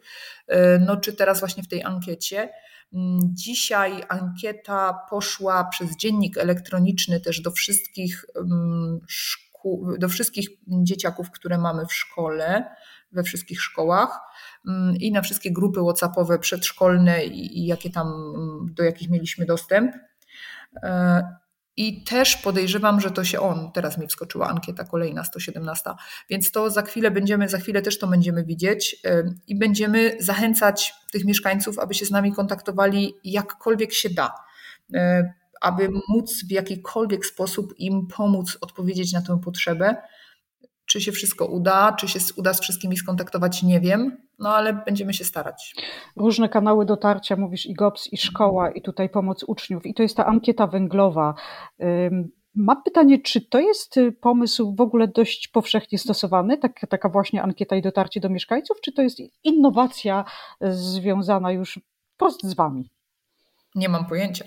e, 0.47 0.79
no 0.79 0.97
czy 0.97 1.13
teraz 1.13 1.39
właśnie 1.39 1.63
w 1.63 1.67
tej 1.67 1.83
ankiecie. 1.83 2.49
Mm, 2.93 3.19
dzisiaj 3.23 4.03
ankieta 4.09 4.99
poszła 5.09 5.63
przez 5.63 5.97
dziennik 5.97 6.37
elektroniczny 6.37 7.19
też 7.19 7.41
do 7.41 7.51
wszystkich 7.51 8.25
mm, 8.35 8.99
szkół, 9.59 9.97
do 9.97 10.09
wszystkich 10.09 10.49
dzieciaków, 10.67 11.31
które 11.31 11.57
mamy 11.57 11.85
w 11.85 11.93
szkole, 11.93 12.75
we 13.11 13.23
wszystkich 13.23 13.61
szkołach 13.61 14.19
mm, 14.67 14.95
i 14.95 15.11
na 15.11 15.21
wszystkie 15.21 15.51
grupy 15.51 15.81
WhatsAppowe 15.81 16.39
przedszkolne 16.39 17.25
i, 17.25 17.59
i 17.59 17.65
jakie 17.65 17.89
tam, 17.89 18.07
do 18.73 18.83
jakich 18.83 19.09
mieliśmy 19.09 19.45
dostęp. 19.45 19.95
E, 20.83 21.23
i 21.77 22.03
też 22.03 22.35
podejrzewam, 22.35 23.01
że 23.01 23.11
to 23.11 23.23
się 23.23 23.39
on, 23.39 23.71
teraz 23.71 23.97
mi 23.97 24.07
wskoczyła 24.07 24.47
ankieta 24.49 24.83
kolejna, 24.83 25.23
117, 25.23 25.89
więc 26.29 26.51
to 26.51 26.69
za 26.69 26.81
chwilę 26.81 27.11
będziemy, 27.11 27.49
za 27.49 27.57
chwilę 27.57 27.81
też 27.81 27.99
to 27.99 28.07
będziemy 28.07 28.45
widzieć 28.45 29.01
i 29.47 29.59
będziemy 29.59 30.17
zachęcać 30.19 30.93
tych 31.11 31.25
mieszkańców, 31.25 31.79
aby 31.79 31.93
się 31.93 32.05
z 32.05 32.11
nami 32.11 32.33
kontaktowali 32.33 33.13
jakkolwiek 33.23 33.93
się 33.93 34.09
da, 34.09 34.33
aby 35.61 35.89
móc 36.07 36.45
w 36.49 36.51
jakikolwiek 36.51 37.25
sposób 37.25 37.73
im 37.77 38.07
pomóc 38.07 38.57
odpowiedzieć 38.61 39.13
na 39.13 39.21
tę 39.21 39.39
potrzebę. 39.43 39.95
Czy 40.85 41.01
się 41.01 41.11
wszystko 41.11 41.45
uda, 41.45 41.93
czy 41.93 42.07
się 42.07 42.19
uda 42.37 42.53
z 42.53 42.61
wszystkimi 42.61 42.97
skontaktować, 42.97 43.63
nie 43.63 43.79
wiem, 43.79 44.17
no 44.39 44.49
ale 44.55 44.73
będziemy 44.73 45.13
się 45.13 45.23
starać. 45.23 45.75
Różne 46.15 46.49
kanały 46.49 46.85
dotarcia, 46.85 47.35
mówisz 47.35 47.65
i 47.65 47.73
GOPS, 47.73 48.13
i 48.13 48.17
szkoła, 48.17 48.71
i 48.71 48.81
tutaj 48.81 49.09
pomoc 49.09 49.43
uczniów, 49.47 49.85
i 49.85 49.93
to 49.93 50.03
jest 50.03 50.17
ta 50.17 50.25
ankieta 50.25 50.67
węglowa. 50.67 51.35
Mam 52.55 52.83
pytanie, 52.83 53.19
czy 53.21 53.41
to 53.41 53.59
jest 53.59 53.97
y, 53.97 54.11
pomysł 54.11 54.75
w 54.75 54.81
ogóle 54.81 55.07
dość 55.07 55.47
powszechnie 55.47 55.97
stosowany, 55.97 56.57
tak, 56.57 56.79
taka 56.89 57.09
właśnie 57.09 57.43
ankieta 57.43 57.75
i 57.75 57.81
dotarcie 57.81 58.19
do 58.19 58.29
mieszkańców, 58.29 58.81
czy 58.81 58.91
to 58.91 59.01
jest 59.01 59.17
innowacja 59.43 60.25
związana 60.61 61.51
już 61.51 61.79
wprost 62.15 62.43
z 62.43 62.53
Wami? 62.53 62.89
Nie 63.75 63.89
mam 63.89 64.05
pojęcia. 64.05 64.45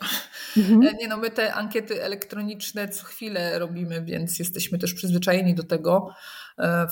Mhm. 0.56 0.80
Nie 1.00 1.08
no, 1.08 1.16
my 1.16 1.30
te 1.30 1.54
ankiety 1.54 2.02
elektroniczne 2.02 2.88
co 2.88 3.04
chwilę 3.04 3.58
robimy, 3.58 4.04
więc 4.04 4.38
jesteśmy 4.38 4.78
też 4.78 4.94
przyzwyczajeni 4.94 5.54
do 5.54 5.62
tego. 5.62 6.14
E, 6.58 6.86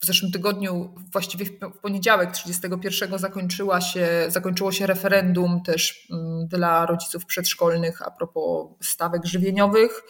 w 0.00 0.06
zeszłym 0.06 0.32
tygodniu, 0.32 0.94
właściwie 1.12 1.44
w 1.44 1.78
poniedziałek 1.82 2.30
31 2.30 3.18
zakończyła 3.18 3.80
się, 3.80 4.08
zakończyło 4.28 4.72
się 4.72 4.86
referendum 4.86 5.62
też 5.62 6.08
mm, 6.10 6.48
dla 6.48 6.86
rodziców 6.86 7.26
przedszkolnych 7.26 8.02
a 8.02 8.10
propos 8.10 8.66
stawek 8.80 9.26
żywieniowych. 9.26 10.02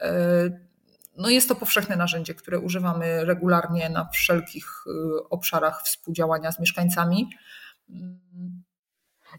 E, 0.00 0.68
no 1.18 1.30
jest 1.30 1.48
to 1.48 1.54
powszechne 1.54 1.96
narzędzie, 1.96 2.34
które 2.34 2.60
używamy 2.60 3.24
regularnie 3.24 3.88
na 3.88 4.08
wszelkich 4.08 4.84
y, 4.86 5.28
obszarach 5.28 5.82
współdziałania 5.82 6.52
z 6.52 6.60
mieszkańcami. 6.60 7.30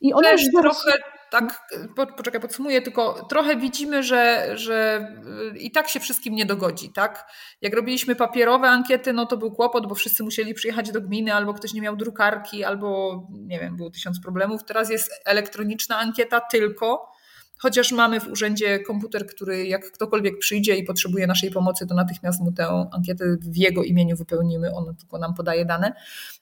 I 0.02 0.14
one 0.14 0.30
też 0.30 0.42
trochę 0.62 0.92
tak, 1.30 1.70
poczekaj, 2.18 2.42
podsumuję, 2.42 2.82
tylko 2.82 3.26
trochę 3.30 3.56
widzimy, 3.56 4.04
że, 4.04 4.52
że 4.58 5.08
y, 5.56 5.58
i 5.58 5.72
tak 5.72 5.90
się 5.90 6.00
wszystkim 6.00 6.36
nie 6.36 6.46
dogodzi, 6.46 6.90
tak? 6.94 7.32
Jak 7.62 7.74
robiliśmy 7.74 8.16
papierowe 8.16 8.70
ankiety, 8.70 9.14
no 9.14 9.26
to 9.26 9.38
był 9.38 9.52
kłopot, 9.52 9.88
bo 9.88 9.96
wszyscy 9.96 10.24
musieli 10.24 10.54
przyjechać 10.54 10.92
do 10.92 11.02
gminy, 11.02 11.34
albo 11.34 11.54
ktoś 11.54 11.74
nie 11.74 11.82
miał 11.82 11.96
drukarki, 11.96 12.64
albo 12.64 13.22
nie 13.32 13.60
wiem, 13.60 13.76
było 13.76 13.90
tysiąc 13.90 14.22
problemów. 14.22 14.64
Teraz 14.66 14.90
jest 14.90 15.12
elektroniczna 15.26 15.98
ankieta 15.98 16.42
tylko, 16.42 17.12
chociaż 17.60 17.92
mamy 17.92 18.20
w 18.20 18.28
urzędzie 18.28 18.80
komputer, 18.80 19.28
który 19.28 19.68
jak 19.68 19.92
ktokolwiek 19.92 20.40
przyjdzie 20.40 20.76
i 20.76 20.84
potrzebuje 20.84 21.28
naszej 21.28 21.52
pomocy, 21.52 21.88
to 21.88 21.96
natychmiast 21.96 22.42
mu 22.42 22.52
tę 22.52 22.90
ankietę 22.92 23.38
w 23.42 23.58
jego 23.58 23.84
imieniu 23.84 24.16
wypełnimy, 24.16 24.74
on 24.74 24.96
tylko 24.96 25.18
nam 25.18 25.34
podaje 25.34 25.66
dane 25.66 25.94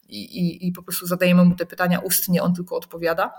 i, 0.10 0.23
i, 0.23 0.67
i 0.67 0.71
po 0.71 0.84
prostu 0.84 1.08
zadajemy 1.08 1.45
mu 1.45 1.56
te 1.56 1.65
pytania 1.65 1.99
ustnie, 1.99 2.43
on 2.43 2.53
tylko 2.53 2.75
odpowiada. 2.75 3.34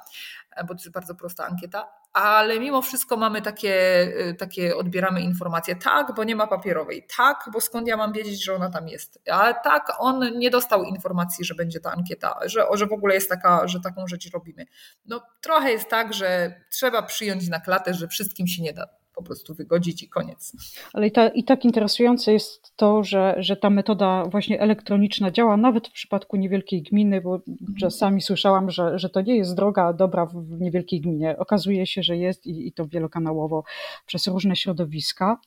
E, 0.50 0.64
bo 0.64 0.74
to 0.74 0.80
jest 0.80 0.90
bardzo 0.90 1.14
prosta 1.14 1.46
ankieta, 1.46 1.88
ale 2.12 2.60
mimo 2.60 2.82
wszystko 2.82 3.16
mamy 3.16 3.42
takie, 3.42 3.74
e, 4.18 4.34
takie 4.34 4.76
odbieramy 4.76 5.20
informacje, 5.20 5.76
tak, 5.76 6.14
bo 6.14 6.24
nie 6.24 6.36
ma 6.36 6.46
papierowej, 6.46 7.06
tak, 7.16 7.44
bo 7.52 7.60
skąd 7.60 7.88
ja 7.88 7.96
mam 7.96 8.12
wiedzieć, 8.12 8.44
że 8.44 8.54
ona 8.54 8.70
tam 8.70 8.88
jest, 8.88 9.22
a 9.30 9.54
tak, 9.54 9.92
on 9.98 10.38
nie 10.38 10.50
dostał 10.50 10.84
informacji, 10.84 11.44
że 11.44 11.54
będzie 11.54 11.80
ta 11.80 11.92
ankieta, 11.92 12.38
że, 12.44 12.66
że 12.74 12.86
w 12.86 12.92
ogóle 12.92 13.14
jest 13.14 13.28
taka, 13.28 13.68
że 13.68 13.80
taką 13.80 14.06
rzecz 14.06 14.30
robimy. 14.32 14.66
No 15.06 15.20
trochę 15.40 15.70
jest 15.70 15.88
tak, 15.88 16.14
że 16.14 16.60
trzeba 16.70 17.02
przyjąć 17.02 17.48
na 17.48 17.60
klatę, 17.60 17.94
że 17.94 18.08
wszystkim 18.08 18.46
się 18.46 18.62
nie 18.62 18.72
da 18.72 18.97
po 19.18 19.24
prostu 19.24 19.54
wygodzić 19.54 20.02
i 20.02 20.08
koniec. 20.08 20.52
Ale 20.92 21.06
i, 21.06 21.12
ta, 21.12 21.28
i 21.28 21.44
tak 21.44 21.64
interesujące 21.64 22.32
jest 22.32 22.76
to, 22.76 23.04
że, 23.04 23.34
że 23.38 23.56
ta 23.56 23.70
metoda 23.70 24.24
właśnie 24.24 24.60
elektroniczna 24.60 25.30
działa 25.30 25.56
nawet 25.56 25.88
w 25.88 25.92
przypadku 25.92 26.36
niewielkiej 26.36 26.82
gminy, 26.82 27.20
bo 27.20 27.40
czasami 27.80 28.22
słyszałam, 28.22 28.70
że, 28.70 28.98
że 28.98 29.08
to 29.08 29.20
nie 29.20 29.36
jest 29.36 29.54
droga 29.54 29.92
dobra 29.92 30.26
w 30.26 30.60
niewielkiej 30.60 31.00
gminie. 31.00 31.38
Okazuje 31.38 31.86
się, 31.86 32.02
że 32.02 32.16
jest 32.16 32.46
i, 32.46 32.66
i 32.66 32.72
to 32.72 32.86
wielokanałowo 32.86 33.64
przez 34.06 34.26
różne 34.26 34.56
środowiska. 34.56 35.40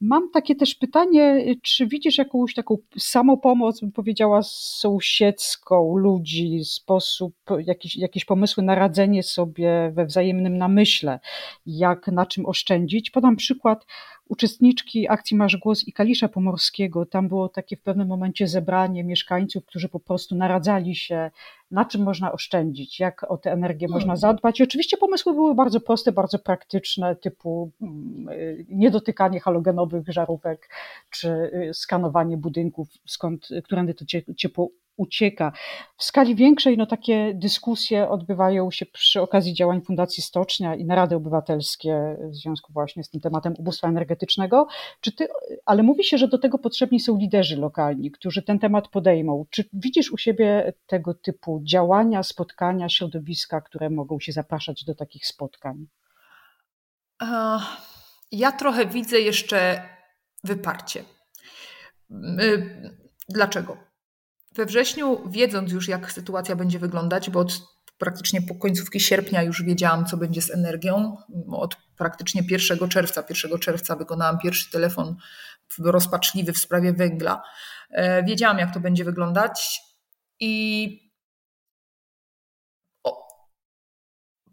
Mam 0.00 0.30
takie 0.30 0.54
też 0.54 0.74
pytanie, 0.74 1.54
czy 1.62 1.86
widzisz 1.86 2.18
jakąś 2.18 2.54
taką 2.54 2.76
samopomoc, 2.98 3.80
bym 3.80 3.92
powiedziała, 3.92 4.40
sąsiedzką 4.42 5.96
ludzi, 5.96 6.64
sposób, 6.64 7.34
jakieś, 7.58 7.96
jakieś 7.96 8.24
pomysły 8.24 8.62
na 8.62 8.74
radzenie 8.74 9.22
sobie 9.22 9.92
we 9.94 10.06
wzajemnym 10.06 10.58
namyśle, 10.58 11.20
jak 11.66 12.08
na 12.08 12.26
czym 12.26 12.46
oszczędzić? 12.46 13.10
Podam 13.10 13.36
przykład 13.36 13.86
uczestniczki 14.28 15.08
akcji 15.08 15.36
Masz 15.36 15.56
Głos 15.56 15.88
i 15.88 15.92
Kalisza 15.92 16.28
Pomorskiego. 16.28 17.06
Tam 17.06 17.28
było 17.28 17.48
takie 17.48 17.76
w 17.76 17.82
pewnym 17.82 18.08
momencie 18.08 18.48
zebranie 18.48 19.04
mieszkańców, 19.04 19.64
którzy 19.64 19.88
po 19.88 20.00
prostu 20.00 20.36
naradzali 20.36 20.94
się, 20.94 21.30
na 21.70 21.84
czym 21.84 22.02
można 22.02 22.32
oszczędzić, 22.32 23.00
jak 23.00 23.30
o 23.30 23.36
tę 23.38 23.52
energię 23.52 23.88
można 23.88 24.06
hmm. 24.06 24.16
zadbać. 24.16 24.60
I 24.60 24.62
oczywiście 24.62 24.96
pomysły 24.96 25.34
były 25.34 25.54
bardzo 25.54 25.80
proste, 25.80 26.12
bardzo 26.12 26.38
praktyczne, 26.38 27.16
typu 27.16 27.70
mm, 27.82 28.28
y, 28.28 28.66
niedotykanie 28.68 29.40
halogenowych 29.40 30.08
żarówek, 30.08 30.68
czy 31.10 31.28
y, 31.70 31.74
skanowanie 31.74 32.36
budynków, 32.36 32.88
skąd, 33.06 33.48
którędy 33.64 33.94
to 33.94 34.04
ciepło 34.36 34.70
ucieka. 34.96 35.52
W 35.96 36.04
skali 36.04 36.34
większej 36.34 36.76
no, 36.76 36.86
takie 36.86 37.34
dyskusje 37.34 38.08
odbywają 38.08 38.70
się 38.70 38.86
przy 38.86 39.20
okazji 39.20 39.54
działań 39.54 39.80
Fundacji 39.82 40.22
Stocznia 40.22 40.74
i 40.74 40.84
Narady 40.84 41.16
Obywatelskie 41.16 42.16
w 42.30 42.34
związku 42.34 42.72
właśnie 42.72 43.04
z 43.04 43.10
tym 43.10 43.20
tematem 43.20 43.54
ubóstwa 43.58 43.88
energetycznego. 43.88 44.66
Czy 45.00 45.12
ty, 45.12 45.28
ale 45.64 45.82
mówi 45.82 46.04
się, 46.04 46.18
że 46.18 46.28
do 46.28 46.38
tego 46.38 46.58
potrzebni 46.58 47.00
są 47.00 47.18
liderzy 47.18 47.56
lokalni, 47.56 48.10
którzy 48.10 48.42
ten 48.42 48.58
temat 48.58 48.88
podejmą. 48.88 49.46
Czy 49.50 49.68
widzisz 49.72 50.12
u 50.12 50.18
siebie 50.18 50.72
tego 50.86 51.14
typu 51.14 51.60
działania, 51.64 52.22
spotkania, 52.22 52.88
środowiska, 52.88 53.60
które 53.60 53.90
mogą 53.90 54.20
się 54.20 54.32
zapraszać 54.32 54.84
do 54.84 54.94
takich 54.94 55.26
spotkań? 55.26 55.86
Ja 58.32 58.52
trochę 58.52 58.86
widzę 58.86 59.20
jeszcze 59.20 59.88
wyparcie. 60.44 61.04
Dlaczego? 63.28 63.85
We 64.56 64.66
wrześniu, 64.66 65.28
wiedząc 65.28 65.72
już, 65.72 65.88
jak 65.88 66.12
sytuacja 66.12 66.56
będzie 66.56 66.78
wyglądać, 66.78 67.30
bo 67.30 67.40
od 67.40 67.52
praktycznie 67.98 68.42
po 68.42 68.54
końcówki 68.54 69.00
sierpnia 69.00 69.42
już 69.42 69.62
wiedziałam, 69.62 70.06
co 70.06 70.16
będzie 70.16 70.42
z 70.42 70.50
energią. 70.50 71.16
Od 71.52 71.76
praktycznie 71.96 72.42
1 72.50 72.88
czerwca, 72.88 73.24
1 73.28 73.58
czerwca 73.58 73.96
wykonałam 73.96 74.38
pierwszy 74.38 74.70
telefon 74.70 75.16
rozpaczliwy 75.78 76.52
w 76.52 76.58
sprawie 76.58 76.92
węgla. 76.92 77.42
E, 77.90 78.24
wiedziałam, 78.24 78.58
jak 78.58 78.74
to 78.74 78.80
będzie 78.80 79.04
wyglądać 79.04 79.80
i 80.40 81.12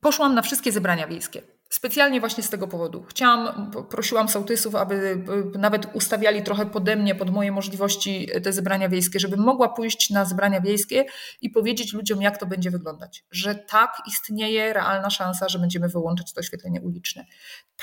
poszłam 0.01 0.35
na 0.35 0.41
wszystkie 0.41 0.71
zebrania 0.71 1.07
wiejskie. 1.07 1.52
Specjalnie 1.73 2.19
właśnie 2.19 2.43
z 2.43 2.49
tego 2.49 2.67
powodu. 2.67 3.03
Chciałam, 3.09 3.71
prosiłam 3.89 4.29
sołtysów, 4.29 4.75
aby 4.75 5.25
nawet 5.59 5.95
ustawiali 5.95 6.43
trochę 6.43 6.65
pode 6.65 6.95
mnie, 6.95 7.15
pod 7.15 7.29
moje 7.29 7.51
możliwości 7.51 8.29
te 8.43 8.53
zebrania 8.53 8.89
wiejskie, 8.89 9.19
żebym 9.19 9.39
mogła 9.39 9.69
pójść 9.69 10.09
na 10.09 10.25
zebrania 10.25 10.61
wiejskie 10.61 11.05
i 11.41 11.49
powiedzieć 11.49 11.93
ludziom, 11.93 12.21
jak 12.21 12.37
to 12.37 12.45
będzie 12.45 12.71
wyglądać. 12.71 13.25
Że 13.31 13.55
tak 13.55 13.97
istnieje 14.07 14.73
realna 14.73 15.09
szansa, 15.09 15.49
że 15.49 15.59
będziemy 15.59 15.89
wyłączać 15.89 16.33
to 16.33 16.39
oświetlenie 16.39 16.81
uliczne. 16.81 17.25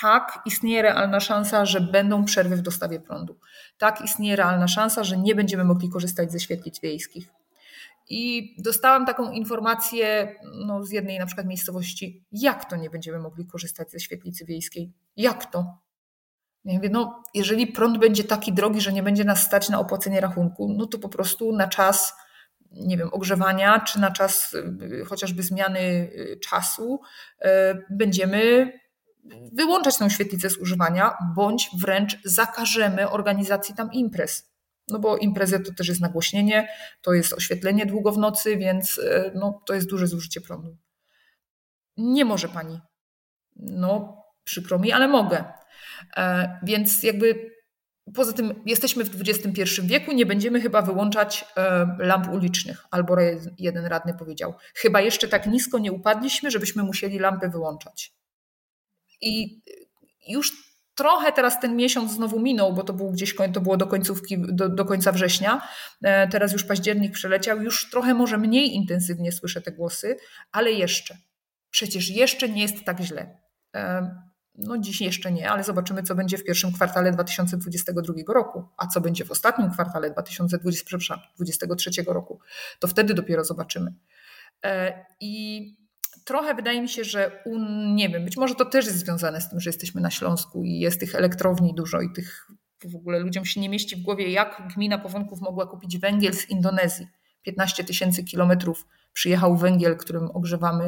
Tak 0.00 0.42
istnieje 0.46 0.83
realna 0.83 1.20
szansa, 1.20 1.64
że 1.64 1.81
będą 1.81 2.24
przerwy 2.24 2.57
w 2.57 2.62
dostawie 2.62 3.00
prądu. 3.00 3.38
Tak 3.79 4.05
istnieje 4.05 4.37
realna 4.37 4.68
szansa, 4.68 5.05
że 5.05 5.16
nie 5.16 5.35
będziemy 5.35 5.64
mogli 5.64 5.88
korzystać 5.88 6.33
ze 6.33 6.40
świetlic 6.40 6.81
wiejskich. 6.81 7.39
I 8.11 8.55
dostałam 8.59 9.07
taką 9.07 9.31
informację 9.31 10.35
no, 10.66 10.85
z 10.85 10.90
jednej 10.90 11.18
na 11.18 11.27
przykład 11.27 11.46
miejscowości, 11.46 12.25
jak 12.33 12.70
to 12.70 12.77
nie 12.77 12.90
będziemy 12.90 13.18
mogli 13.18 13.46
korzystać 13.46 13.90
ze 13.90 14.01
świetlicy 14.01 14.44
wiejskiej? 14.44 14.92
Jak 15.16 15.51
to? 15.51 15.79
Ja 16.64 16.75
mówię, 16.75 16.88
no 16.92 17.23
jeżeli 17.35 17.66
prąd 17.66 17.99
będzie 17.99 18.25
taki 18.25 18.53
drogi, 18.53 18.81
że 18.81 18.92
nie 18.92 19.03
będzie 19.03 19.25
nas 19.25 19.42
stać 19.42 19.68
na 19.68 19.81
opłacenie 19.81 20.20
rachunku, 20.20 20.75
no 20.79 20.87
to 20.87 20.99
po 20.99 21.09
prostu 21.09 21.57
na 21.57 21.68
czas, 21.68 22.14
nie 22.70 22.96
wiem, 22.96 23.09
ogrzewania, 23.12 23.81
czy 23.81 24.01
na 24.01 24.11
czas 24.11 24.55
y, 24.55 25.05
chociażby 25.05 25.42
zmiany 25.42 25.81
y, 25.81 26.38
czasu 26.42 27.01
y, 27.40 27.46
będziemy 27.90 28.73
wyłączać 29.53 29.99
tę 29.99 30.11
świetlicę 30.11 30.51
z 30.51 30.57
używania, 30.57 31.16
bądź 31.37 31.70
wręcz 31.79 32.18
zakażemy 32.25 33.11
organizacji 33.11 33.75
tam 33.75 33.92
imprez. 33.92 34.50
No 34.90 34.98
bo 34.98 35.16
imprezy 35.16 35.61
to 35.61 35.74
też 35.74 35.88
jest 35.88 36.00
nagłośnienie, 36.00 36.68
to 37.03 37.12
jest 37.12 37.33
oświetlenie 37.33 37.87
długo 37.87 38.12
w 38.12 38.18
nocy, 38.18 38.57
więc 38.57 38.98
e, 38.98 39.33
no, 39.35 39.62
to 39.66 39.74
jest 39.74 39.88
duże 39.88 40.07
zużycie 40.07 40.40
prądu. 40.40 40.76
Nie 41.96 42.24
może 42.24 42.48
pani. 42.48 42.81
No, 43.57 44.22
przykro 44.44 44.79
mi, 44.79 44.92
ale 44.92 45.09
mogę. 45.09 45.44
E, 46.16 46.59
więc 46.62 47.03
jakby 47.03 47.50
poza 48.14 48.33
tym 48.33 48.62
jesteśmy 48.66 49.05
w 49.05 49.20
XXI 49.20 49.62
wieku, 49.83 50.12
nie 50.12 50.26
będziemy 50.26 50.61
chyba 50.61 50.83
wyłączać 50.83 51.44
e, 51.57 51.87
lamp 51.98 52.29
ulicznych, 52.29 52.85
albo 52.90 53.16
jeden 53.59 53.87
radny 53.87 54.14
powiedział. 54.14 54.55
Chyba 54.74 55.00
jeszcze 55.00 55.29
tak 55.29 55.46
nisko 55.46 55.79
nie 55.79 55.92
upadliśmy, 55.92 56.50
żebyśmy 56.50 56.83
musieli 56.83 57.18
lampy 57.18 57.48
wyłączać. 57.48 58.14
I 59.20 59.61
już 60.29 60.69
Trochę 61.01 61.33
teraz 61.33 61.61
ten 61.61 61.77
miesiąc 61.77 62.13
znowu 62.13 62.41
minął, 62.41 62.73
bo 62.73 62.83
to 62.83 62.93
był 62.93 63.11
gdzieś 63.11 63.35
to 63.53 63.61
było 63.61 63.77
do 63.77 63.87
końcówki, 63.87 64.39
do, 64.39 64.69
do 64.69 64.85
końca 64.85 65.13
września. 65.13 65.69
E, 66.03 66.29
teraz 66.29 66.53
już 66.53 66.65
październik 66.65 67.13
przeleciał, 67.13 67.63
już 67.63 67.91
trochę 67.91 68.15
może 68.15 68.39
mniej 68.39 68.75
intensywnie 68.75 69.33
słyszę 69.33 69.61
te 69.61 69.73
głosy, 69.73 70.17
ale 70.53 70.73
jeszcze. 70.73 71.17
Przecież 71.71 72.11
jeszcze 72.11 72.49
nie 72.49 72.63
jest 72.63 72.85
tak 72.85 73.01
źle. 73.01 73.39
E, 73.75 74.11
no 74.55 74.79
dziś 74.79 75.01
jeszcze 75.01 75.33
nie, 75.33 75.51
ale 75.51 75.65
zobaczymy, 75.65 76.03
co 76.03 76.15
będzie 76.15 76.39
w 76.39 76.45
pierwszym 76.45 76.73
kwartale 76.73 77.13
2022 77.13 78.15
roku, 78.29 78.65
a 78.77 78.87
co 78.87 79.01
będzie 79.01 79.25
w 79.25 79.31
ostatnim 79.31 79.71
kwartale 79.71 80.11
2023 80.11 81.91
roku. 82.07 82.41
To 82.79 82.89
wtedy 82.89 83.15
dopiero 83.15 83.45
zobaczymy. 83.45 83.95
E, 84.65 85.05
I 85.21 85.80
trochę 86.24 86.54
wydaje 86.54 86.83
mi 86.83 86.88
się, 86.88 87.04
że 87.04 87.42
un, 87.44 87.94
nie 87.94 88.09
wiem, 88.09 88.24
być 88.24 88.37
może 88.37 88.54
to 88.54 88.64
też 88.64 88.87
jest 88.87 88.98
związane 88.98 89.40
z 89.40 89.50
tym, 89.50 89.61
że 89.61 89.70
jesteśmy 89.70 90.00
na 90.00 90.11
Śląsku 90.11 90.64
i 90.64 90.78
jest 90.78 91.00
tych 91.00 91.14
elektrowni 91.14 91.74
dużo 91.74 92.00
i 92.00 92.12
tych 92.12 92.46
w 92.85 92.96
ogóle 92.96 93.18
ludziom 93.18 93.44
się 93.44 93.61
nie 93.61 93.68
mieści 93.68 93.96
w 93.96 94.02
głowie, 94.02 94.30
jak 94.30 94.62
gmina 94.74 94.98
Powątków 94.98 95.40
mogła 95.40 95.66
kupić 95.66 95.98
węgiel 95.98 96.35
z 96.35 96.50
Indonezji. 96.50 97.06
15 97.42 97.85
tysięcy 97.85 98.24
kilometrów 98.24 98.87
przyjechał 99.12 99.56
węgiel, 99.56 99.96
którym 99.96 100.30
ogrzewamy 100.35 100.85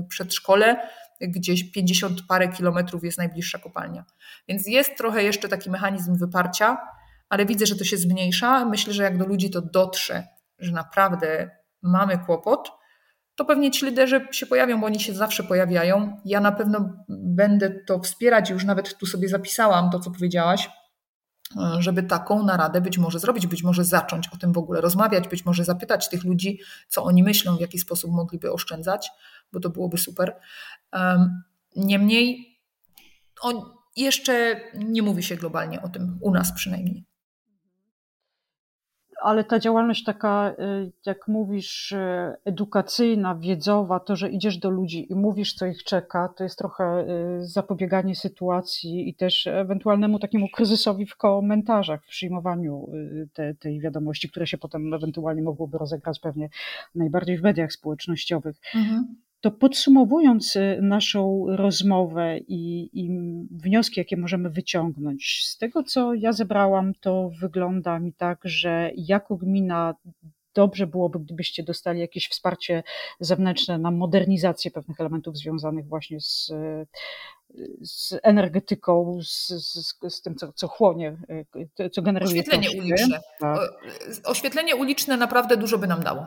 y, 0.00 0.08
przedszkole, 0.08 0.88
gdzieś 1.20 1.72
50 1.72 2.22
parę 2.28 2.48
kilometrów 2.48 3.04
jest 3.04 3.18
najbliższa 3.18 3.58
kopalnia. 3.58 4.04
Więc 4.48 4.66
jest 4.66 4.96
trochę 4.96 5.22
jeszcze 5.22 5.48
taki 5.48 5.70
mechanizm 5.70 6.16
wyparcia, 6.16 6.78
ale 7.28 7.46
widzę, 7.46 7.66
że 7.66 7.76
to 7.76 7.84
się 7.84 7.96
zmniejsza. 7.96 8.64
Myślę, 8.64 8.92
że 8.92 9.02
jak 9.02 9.18
do 9.18 9.26
ludzi 9.26 9.50
to 9.50 9.62
dotrze, 9.62 10.26
że 10.58 10.72
naprawdę 10.72 11.50
mamy 11.82 12.18
kłopot, 12.18 12.72
to 13.36 13.44
pewnie 13.44 13.70
ci 13.70 13.86
liderzy 13.86 14.28
się 14.30 14.46
pojawią, 14.46 14.80
bo 14.80 14.86
oni 14.86 15.00
się 15.00 15.14
zawsze 15.14 15.44
pojawiają. 15.44 16.20
Ja 16.24 16.40
na 16.40 16.52
pewno 16.52 17.04
będę 17.08 17.70
to 17.70 17.98
wspierać, 17.98 18.50
już 18.50 18.64
nawet 18.64 18.98
tu 18.98 19.06
sobie 19.06 19.28
zapisałam 19.28 19.90
to, 19.90 20.00
co 20.00 20.10
powiedziałaś, 20.10 20.70
żeby 21.78 22.02
taką 22.02 22.42
naradę 22.42 22.80
być 22.80 22.98
może 22.98 23.18
zrobić, 23.18 23.46
być 23.46 23.62
może 23.62 23.84
zacząć 23.84 24.28
o 24.28 24.36
tym 24.36 24.52
w 24.52 24.58
ogóle 24.58 24.80
rozmawiać, 24.80 25.28
być 25.28 25.44
może 25.44 25.64
zapytać 25.64 26.08
tych 26.08 26.24
ludzi, 26.24 26.60
co 26.88 27.04
oni 27.04 27.22
myślą, 27.22 27.56
w 27.56 27.60
jaki 27.60 27.78
sposób 27.78 28.10
mogliby 28.10 28.52
oszczędzać, 28.52 29.10
bo 29.52 29.60
to 29.60 29.70
byłoby 29.70 29.98
super. 29.98 30.36
Niemniej 31.76 32.56
on 33.40 33.62
jeszcze 33.96 34.60
nie 34.74 35.02
mówi 35.02 35.22
się 35.22 35.36
globalnie 35.36 35.82
o 35.82 35.88
tym, 35.88 36.18
u 36.20 36.30
nas 36.30 36.52
przynajmniej 36.52 37.04
ale 39.22 39.44
ta 39.44 39.58
działalność 39.58 40.04
taka, 40.04 40.54
y, 40.58 40.92
jak 41.06 41.28
mówisz, 41.28 41.92
y, 41.92 41.98
edukacyjna, 42.44 43.34
wiedzowa, 43.34 44.00
to, 44.00 44.16
że 44.16 44.30
idziesz 44.30 44.58
do 44.58 44.70
ludzi 44.70 45.12
i 45.12 45.14
mówisz, 45.14 45.54
co 45.54 45.66
ich 45.66 45.84
czeka, 45.84 46.28
to 46.36 46.44
jest 46.44 46.58
trochę 46.58 47.06
y, 47.40 47.46
zapobieganie 47.46 48.16
sytuacji 48.16 49.08
i 49.08 49.14
też 49.14 49.46
ewentualnemu 49.46 50.18
takiemu 50.18 50.48
kryzysowi 50.48 51.06
w 51.06 51.16
komentarzach, 51.16 52.04
w 52.04 52.08
przyjmowaniu 52.08 52.88
te, 53.32 53.54
tej 53.54 53.80
wiadomości, 53.80 54.30
które 54.30 54.46
się 54.46 54.58
potem 54.58 54.94
ewentualnie 54.94 55.42
mogłoby 55.42 55.78
rozegrać 55.78 56.20
pewnie 56.20 56.48
najbardziej 56.94 57.38
w 57.38 57.42
mediach 57.42 57.72
społecznościowych. 57.72 58.56
Mhm 58.74 59.25
to 59.40 59.50
podsumowując 59.50 60.56
y, 60.56 60.78
naszą 60.82 61.44
rozmowę 61.48 62.38
i, 62.38 62.90
i, 62.92 63.10
wnioski, 63.50 64.00
jakie 64.00 64.16
możemy 64.16 64.50
wyciągnąć, 64.50 65.42
z 65.46 65.58
tego 65.58 65.82
co 65.82 66.14
ja 66.14 66.32
zebrałam, 66.32 66.92
to 67.00 67.30
wygląda 67.40 67.98
mi 67.98 68.12
tak, 68.12 68.38
że 68.44 68.90
jako 68.96 69.36
gmina 69.36 69.94
dobrze 70.54 70.86
byłoby, 70.86 71.18
gdybyście 71.18 71.62
dostali 71.62 72.00
jakieś 72.00 72.28
wsparcie 72.28 72.82
zewnętrzne 73.20 73.78
na 73.78 73.90
modernizację 73.90 74.70
pewnych 74.70 75.00
elementów 75.00 75.36
związanych 75.36 75.88
właśnie 75.88 76.20
z, 76.20 76.52
z 77.80 78.14
energetyką, 78.22 79.18
z, 79.22 79.46
z, 79.48 79.94
z 80.08 80.22
tym, 80.22 80.34
co, 80.34 80.52
co 80.52 80.68
chłonie, 80.68 81.16
y, 81.80 81.90
co 81.90 82.02
generuje. 82.02 82.30
Oświetlenie 82.30 82.68
uliczne. 82.78 83.20
Tak. 83.40 83.58
Oświetlenie 84.24 84.76
uliczne 84.76 85.16
naprawdę 85.16 85.56
dużo 85.56 85.78
by 85.78 85.86
nam 85.86 86.02
dało. 86.02 86.26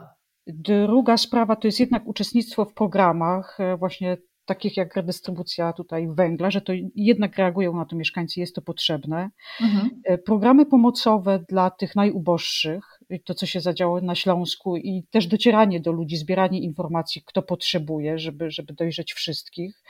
Druga 0.52 1.16
sprawa 1.16 1.56
to 1.56 1.68
jest 1.68 1.80
jednak 1.80 2.06
uczestnictwo 2.06 2.64
w 2.64 2.74
programach, 2.74 3.60
e, 3.60 3.76
właśnie 3.76 4.16
takich 4.44 4.76
jak 4.76 4.96
redystrybucja 4.96 5.72
tutaj 5.72 6.08
węgla, 6.08 6.50
że 6.50 6.60
to 6.60 6.72
jednak 6.94 7.38
reagują 7.38 7.76
na 7.76 7.84
to 7.84 7.96
mieszkańcy, 7.96 8.40
jest 8.40 8.54
to 8.54 8.62
potrzebne. 8.62 9.30
Mhm. 9.60 9.90
E, 10.04 10.18
programy 10.18 10.66
pomocowe 10.66 11.44
dla 11.48 11.70
tych 11.70 11.96
najuboższych, 11.96 12.84
to 13.24 13.34
co 13.34 13.46
się 13.46 13.60
zadziało 13.60 14.00
na 14.00 14.14
Śląsku 14.14 14.76
i 14.76 15.02
też 15.10 15.26
docieranie 15.26 15.80
do 15.80 15.92
ludzi, 15.92 16.16
zbieranie 16.16 16.60
informacji, 16.60 17.22
kto 17.26 17.42
potrzebuje, 17.42 18.18
żeby, 18.18 18.50
żeby 18.50 18.74
dojrzeć 18.74 19.12
wszystkich. 19.12 19.82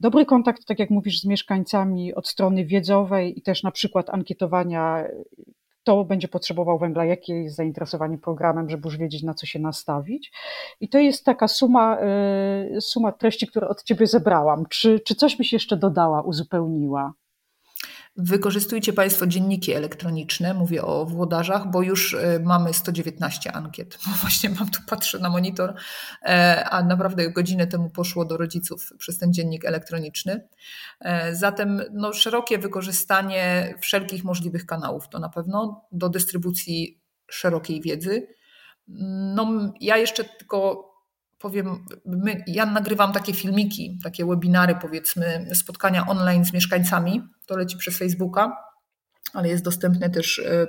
Dobry 0.00 0.26
kontakt, 0.26 0.64
tak 0.64 0.78
jak 0.78 0.90
mówisz, 0.90 1.20
z 1.20 1.24
mieszkańcami 1.24 2.14
od 2.14 2.28
strony 2.28 2.64
wiedzowej 2.64 3.38
i 3.38 3.42
też 3.42 3.62
na 3.62 3.70
przykład 3.70 4.10
ankietowania 4.10 5.04
kto 5.82 6.04
będzie 6.04 6.28
potrzebował 6.28 6.78
węgla, 6.78 7.04
jakie 7.04 7.34
jest 7.34 7.56
zainteresowanie 7.56 8.18
programem, 8.18 8.70
żeby 8.70 8.88
już 8.88 8.98
wiedzieć, 8.98 9.22
na 9.22 9.34
co 9.34 9.46
się 9.46 9.58
nastawić. 9.58 10.32
I 10.80 10.88
to 10.88 10.98
jest 10.98 11.24
taka 11.24 11.48
suma, 11.48 11.98
y, 12.76 12.80
suma 12.80 13.12
treści, 13.12 13.46
które 13.46 13.68
od 13.68 13.82
Ciebie 13.82 14.06
zebrałam. 14.06 14.66
Czy, 14.66 15.00
czy 15.00 15.14
coś 15.14 15.36
byś 15.36 15.52
jeszcze 15.52 15.76
dodała, 15.76 16.22
uzupełniła? 16.22 17.12
Wykorzystujcie 18.16 18.92
Państwo 18.92 19.26
dzienniki 19.26 19.72
elektroniczne, 19.72 20.54
mówię 20.54 20.82
o 20.82 21.06
włodarzach, 21.06 21.70
bo 21.70 21.82
już 21.82 22.14
e, 22.14 22.40
mamy 22.44 22.74
119 22.74 23.52
ankiet. 23.52 23.98
Właśnie 24.20 24.50
mam 24.50 24.70
tu, 24.70 24.80
patrzę 24.86 25.18
na 25.18 25.30
monitor, 25.30 25.74
e, 26.22 26.64
a 26.70 26.82
naprawdę 26.82 27.30
godzinę 27.30 27.66
temu 27.66 27.90
poszło 27.90 28.24
do 28.24 28.36
rodziców 28.36 28.92
przez 28.98 29.18
ten 29.18 29.32
dziennik 29.32 29.64
elektroniczny. 29.64 30.48
E, 31.00 31.34
zatem 31.34 31.82
no, 31.92 32.12
szerokie 32.12 32.58
wykorzystanie 32.58 33.74
wszelkich 33.80 34.24
możliwych 34.24 34.66
kanałów 34.66 35.08
to 35.08 35.18
na 35.18 35.28
pewno 35.28 35.84
do 35.92 36.08
dystrybucji 36.08 37.00
szerokiej 37.30 37.80
wiedzy. 37.80 38.26
No, 39.34 39.72
ja 39.80 39.96
jeszcze 39.96 40.24
tylko 40.24 40.91
powiem, 41.42 41.86
my, 42.06 42.44
ja 42.46 42.66
nagrywam 42.66 43.12
takie 43.12 43.32
filmiki, 43.34 43.98
takie 44.02 44.26
webinary, 44.26 44.74
powiedzmy, 44.80 45.46
spotkania 45.54 46.06
online 46.06 46.44
z 46.44 46.52
mieszkańcami. 46.52 47.22
To 47.46 47.56
leci 47.56 47.76
przez 47.76 47.98
Facebooka, 47.98 48.56
ale 49.32 49.48
jest 49.48 49.64
dostępne 49.64 50.10
też 50.10 50.38
e, 50.38 50.66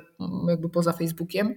jakby 0.48 0.70
poza 0.70 0.94
Facebookiem. 0.94 1.56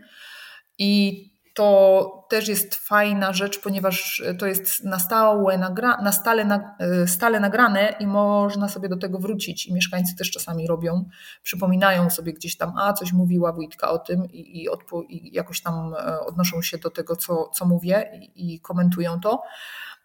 I 0.78 1.22
to 1.56 2.26
też 2.28 2.48
jest 2.48 2.74
fajna 2.74 3.32
rzecz, 3.32 3.60
ponieważ 3.60 4.22
to 4.38 4.46
jest 4.46 4.84
na 4.84 4.98
stałe, 4.98 5.58
nagra, 5.58 5.96
na 6.02 6.12
stale, 6.12 6.44
na, 6.44 6.76
stale 7.06 7.40
nagrane 7.40 7.94
i 8.00 8.06
można 8.06 8.68
sobie 8.68 8.88
do 8.88 8.96
tego 8.96 9.18
wrócić. 9.18 9.66
I 9.66 9.74
mieszkańcy 9.74 10.16
też 10.16 10.30
czasami 10.30 10.66
robią, 10.66 11.08
przypominają 11.42 12.10
sobie 12.10 12.32
gdzieś 12.32 12.56
tam, 12.56 12.72
a 12.78 12.92
coś 12.92 13.12
mówiła 13.12 13.52
wójtka 13.52 13.90
o 13.90 13.98
tym 13.98 14.24
i, 14.24 14.62
i, 14.62 14.68
odpo, 14.68 15.02
i 15.02 15.34
jakoś 15.34 15.60
tam 15.60 15.94
e, 15.94 16.20
odnoszą 16.20 16.62
się 16.62 16.78
do 16.78 16.90
tego, 16.90 17.16
co, 17.16 17.50
co 17.54 17.64
mówię 17.64 18.10
i, 18.20 18.54
i 18.54 18.60
komentują 18.60 19.20
to. 19.20 19.42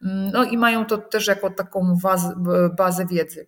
No 0.02 0.44
i 0.44 0.58
mają 0.58 0.86
to 0.86 0.98
też 0.98 1.28
jako 1.28 1.50
taką 1.50 1.98
bazę, 2.04 2.34
bazę 2.78 3.06
wiedzy. 3.06 3.48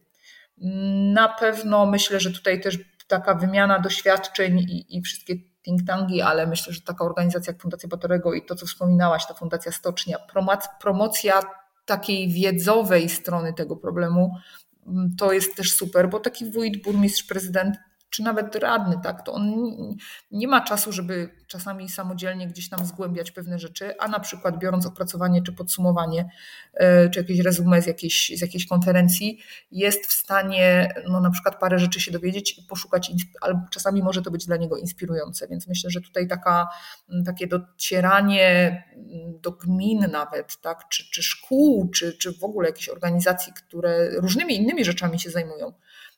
Na 1.13 1.29
pewno 1.29 1.85
myślę, 1.85 2.19
że 2.19 2.31
tutaj 2.31 2.61
też 2.61 2.79
taka 3.07 3.35
wymiana 3.35 3.79
doświadczeń 3.79 4.59
i, 4.59 4.97
i 4.97 5.01
wszystkie 5.01 5.52
think 5.63 5.87
tanki, 5.87 6.21
ale 6.21 6.47
myślę, 6.47 6.73
że 6.73 6.81
taka 6.81 7.05
organizacja 7.05 7.53
jak 7.53 7.61
Fundacja 7.61 7.89
Batorego 7.89 8.33
i 8.33 8.45
to, 8.45 8.55
co 8.55 8.65
wspominałaś, 8.65 9.27
ta 9.27 9.33
Fundacja 9.33 9.71
Stocznia, 9.71 10.17
promocja 10.79 11.41
takiej 11.85 12.29
wiedzowej 12.29 13.09
strony 13.09 13.53
tego 13.53 13.75
problemu, 13.75 14.35
mm, 14.87 15.15
to 15.17 15.33
jest 15.33 15.55
też 15.55 15.75
super, 15.75 16.09
bo 16.09 16.19
taki 16.19 16.51
wójt, 16.51 16.83
burmistrz, 16.83 17.23
prezydent 17.23 17.75
czy 18.13 18.23
nawet 18.23 18.55
radny, 18.55 18.99
tak, 19.03 19.25
to 19.25 19.33
on 19.33 19.53
nie 20.31 20.47
ma 20.47 20.61
czasu, 20.61 20.91
żeby 20.91 21.29
czasami 21.47 21.89
samodzielnie 21.89 22.47
gdzieś 22.47 22.69
tam 22.69 22.85
zgłębiać 22.85 23.31
pewne 23.31 23.59
rzeczy, 23.59 23.99
a 23.99 24.07
na 24.07 24.19
przykład 24.19 24.59
biorąc 24.59 24.85
opracowanie 24.85 25.41
czy 25.41 25.53
podsumowanie, 25.53 26.29
e, 26.73 27.09
czy 27.09 27.19
jakieś 27.19 27.39
resume 27.39 27.81
z 27.81 27.87
jakiejś, 27.87 28.31
z 28.35 28.41
jakiejś 28.41 28.67
konferencji, 28.67 29.39
jest 29.71 30.05
w 30.05 30.13
stanie 30.13 30.93
no, 31.07 31.19
na 31.19 31.31
przykład 31.31 31.59
parę 31.59 31.79
rzeczy 31.79 31.99
się 31.99 32.11
dowiedzieć 32.11 32.59
i 32.59 32.63
poszukać, 32.63 33.11
albo 33.41 33.61
czasami 33.71 34.03
może 34.03 34.21
to 34.21 34.31
być 34.31 34.45
dla 34.45 34.57
niego 34.57 34.77
inspirujące, 34.77 35.47
więc 35.47 35.67
myślę, 35.67 35.89
że 35.89 36.01
tutaj 36.01 36.27
taka, 36.27 36.67
takie 37.25 37.47
docieranie 37.47 38.83
do 39.41 39.51
gmin 39.51 40.07
nawet, 40.11 40.57
tak, 40.61 40.87
czy, 40.89 41.11
czy 41.11 41.23
szkół, 41.23 41.89
czy, 41.89 42.17
czy 42.17 42.31
w 42.31 42.43
ogóle 42.43 42.69
jakichś 42.69 42.89
organizacji, 42.89 43.53
które 43.53 44.09
różnymi 44.09 44.55
innymi 44.57 44.85
rzeczami 44.85 45.19
się 45.19 45.29
zajmują, 45.29 45.73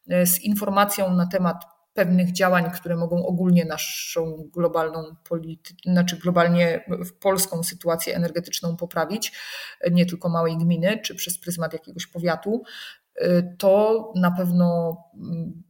e, 0.09 0.25
z 0.25 0.39
informacją 0.39 1.13
na 1.13 1.27
temat 1.27 1.74
pewnych 1.95 2.31
działań, 2.31 2.71
które 2.71 2.95
mogą 2.95 3.25
ogólnie 3.25 3.65
naszą 3.65 4.49
globalną 4.53 5.15
politykę, 5.29 5.91
znaczy 5.91 6.17
globalnie 6.17 6.85
polską 7.19 7.63
sytuację 7.63 8.15
energetyczną 8.15 8.77
poprawić, 8.77 9.31
nie 9.91 10.05
tylko 10.05 10.29
małej 10.29 10.57
gminy, 10.57 10.99
czy 11.03 11.15
przez 11.15 11.39
pryzmat 11.39 11.73
jakiegoś 11.73 12.07
powiatu, 12.07 12.63
to 13.57 14.13
na 14.15 14.31
pewno 14.31 14.97
mm, 15.13 15.63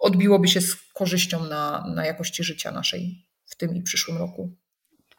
odbiłoby 0.00 0.48
się 0.48 0.60
z 0.60 0.76
korzyścią 0.94 1.44
na, 1.44 1.84
na 1.94 2.06
jakości 2.06 2.44
życia 2.44 2.72
naszej 2.72 3.26
w 3.46 3.56
tym 3.56 3.76
i 3.76 3.82
przyszłym 3.82 4.18
roku. 4.18 4.56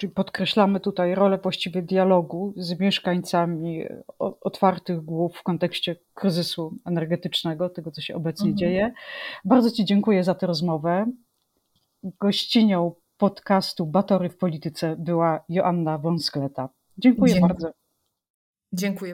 Czyli 0.04 0.14
podkreślamy 0.14 0.80
tutaj 0.80 1.16
rolę 1.16 1.38
właściwie 1.38 1.82
dialogu 1.82 2.54
z 2.58 2.80
mieszkańcami 2.80 3.84
otwartych 4.20 5.01
głów 5.01 5.38
w 5.38 5.43
kontekście 5.43 5.95
kryzysu 6.14 6.78
energetycznego, 6.86 7.70
tego 7.70 7.91
co 7.91 8.01
się 8.01 8.16
obecnie 8.16 8.49
mhm. 8.49 8.58
dzieje. 8.58 8.93
Bardzo 9.45 9.72
Ci 9.72 9.86
dziękuję 9.86 10.24
za 10.24 10.36
tę 10.36 10.47
rozmowę. 10.47 11.06
Gościnią 12.04 12.91
podcastu 13.18 13.86
Batory 13.86 14.30
w 14.30 14.38
Polityce 14.38 14.95
była 14.99 15.43
Joanna 15.49 15.97
Wąskleta. 15.97 16.70
Dziękuję 16.97 17.39
bardzo. 17.39 17.72
Dziękuję. 18.74 19.14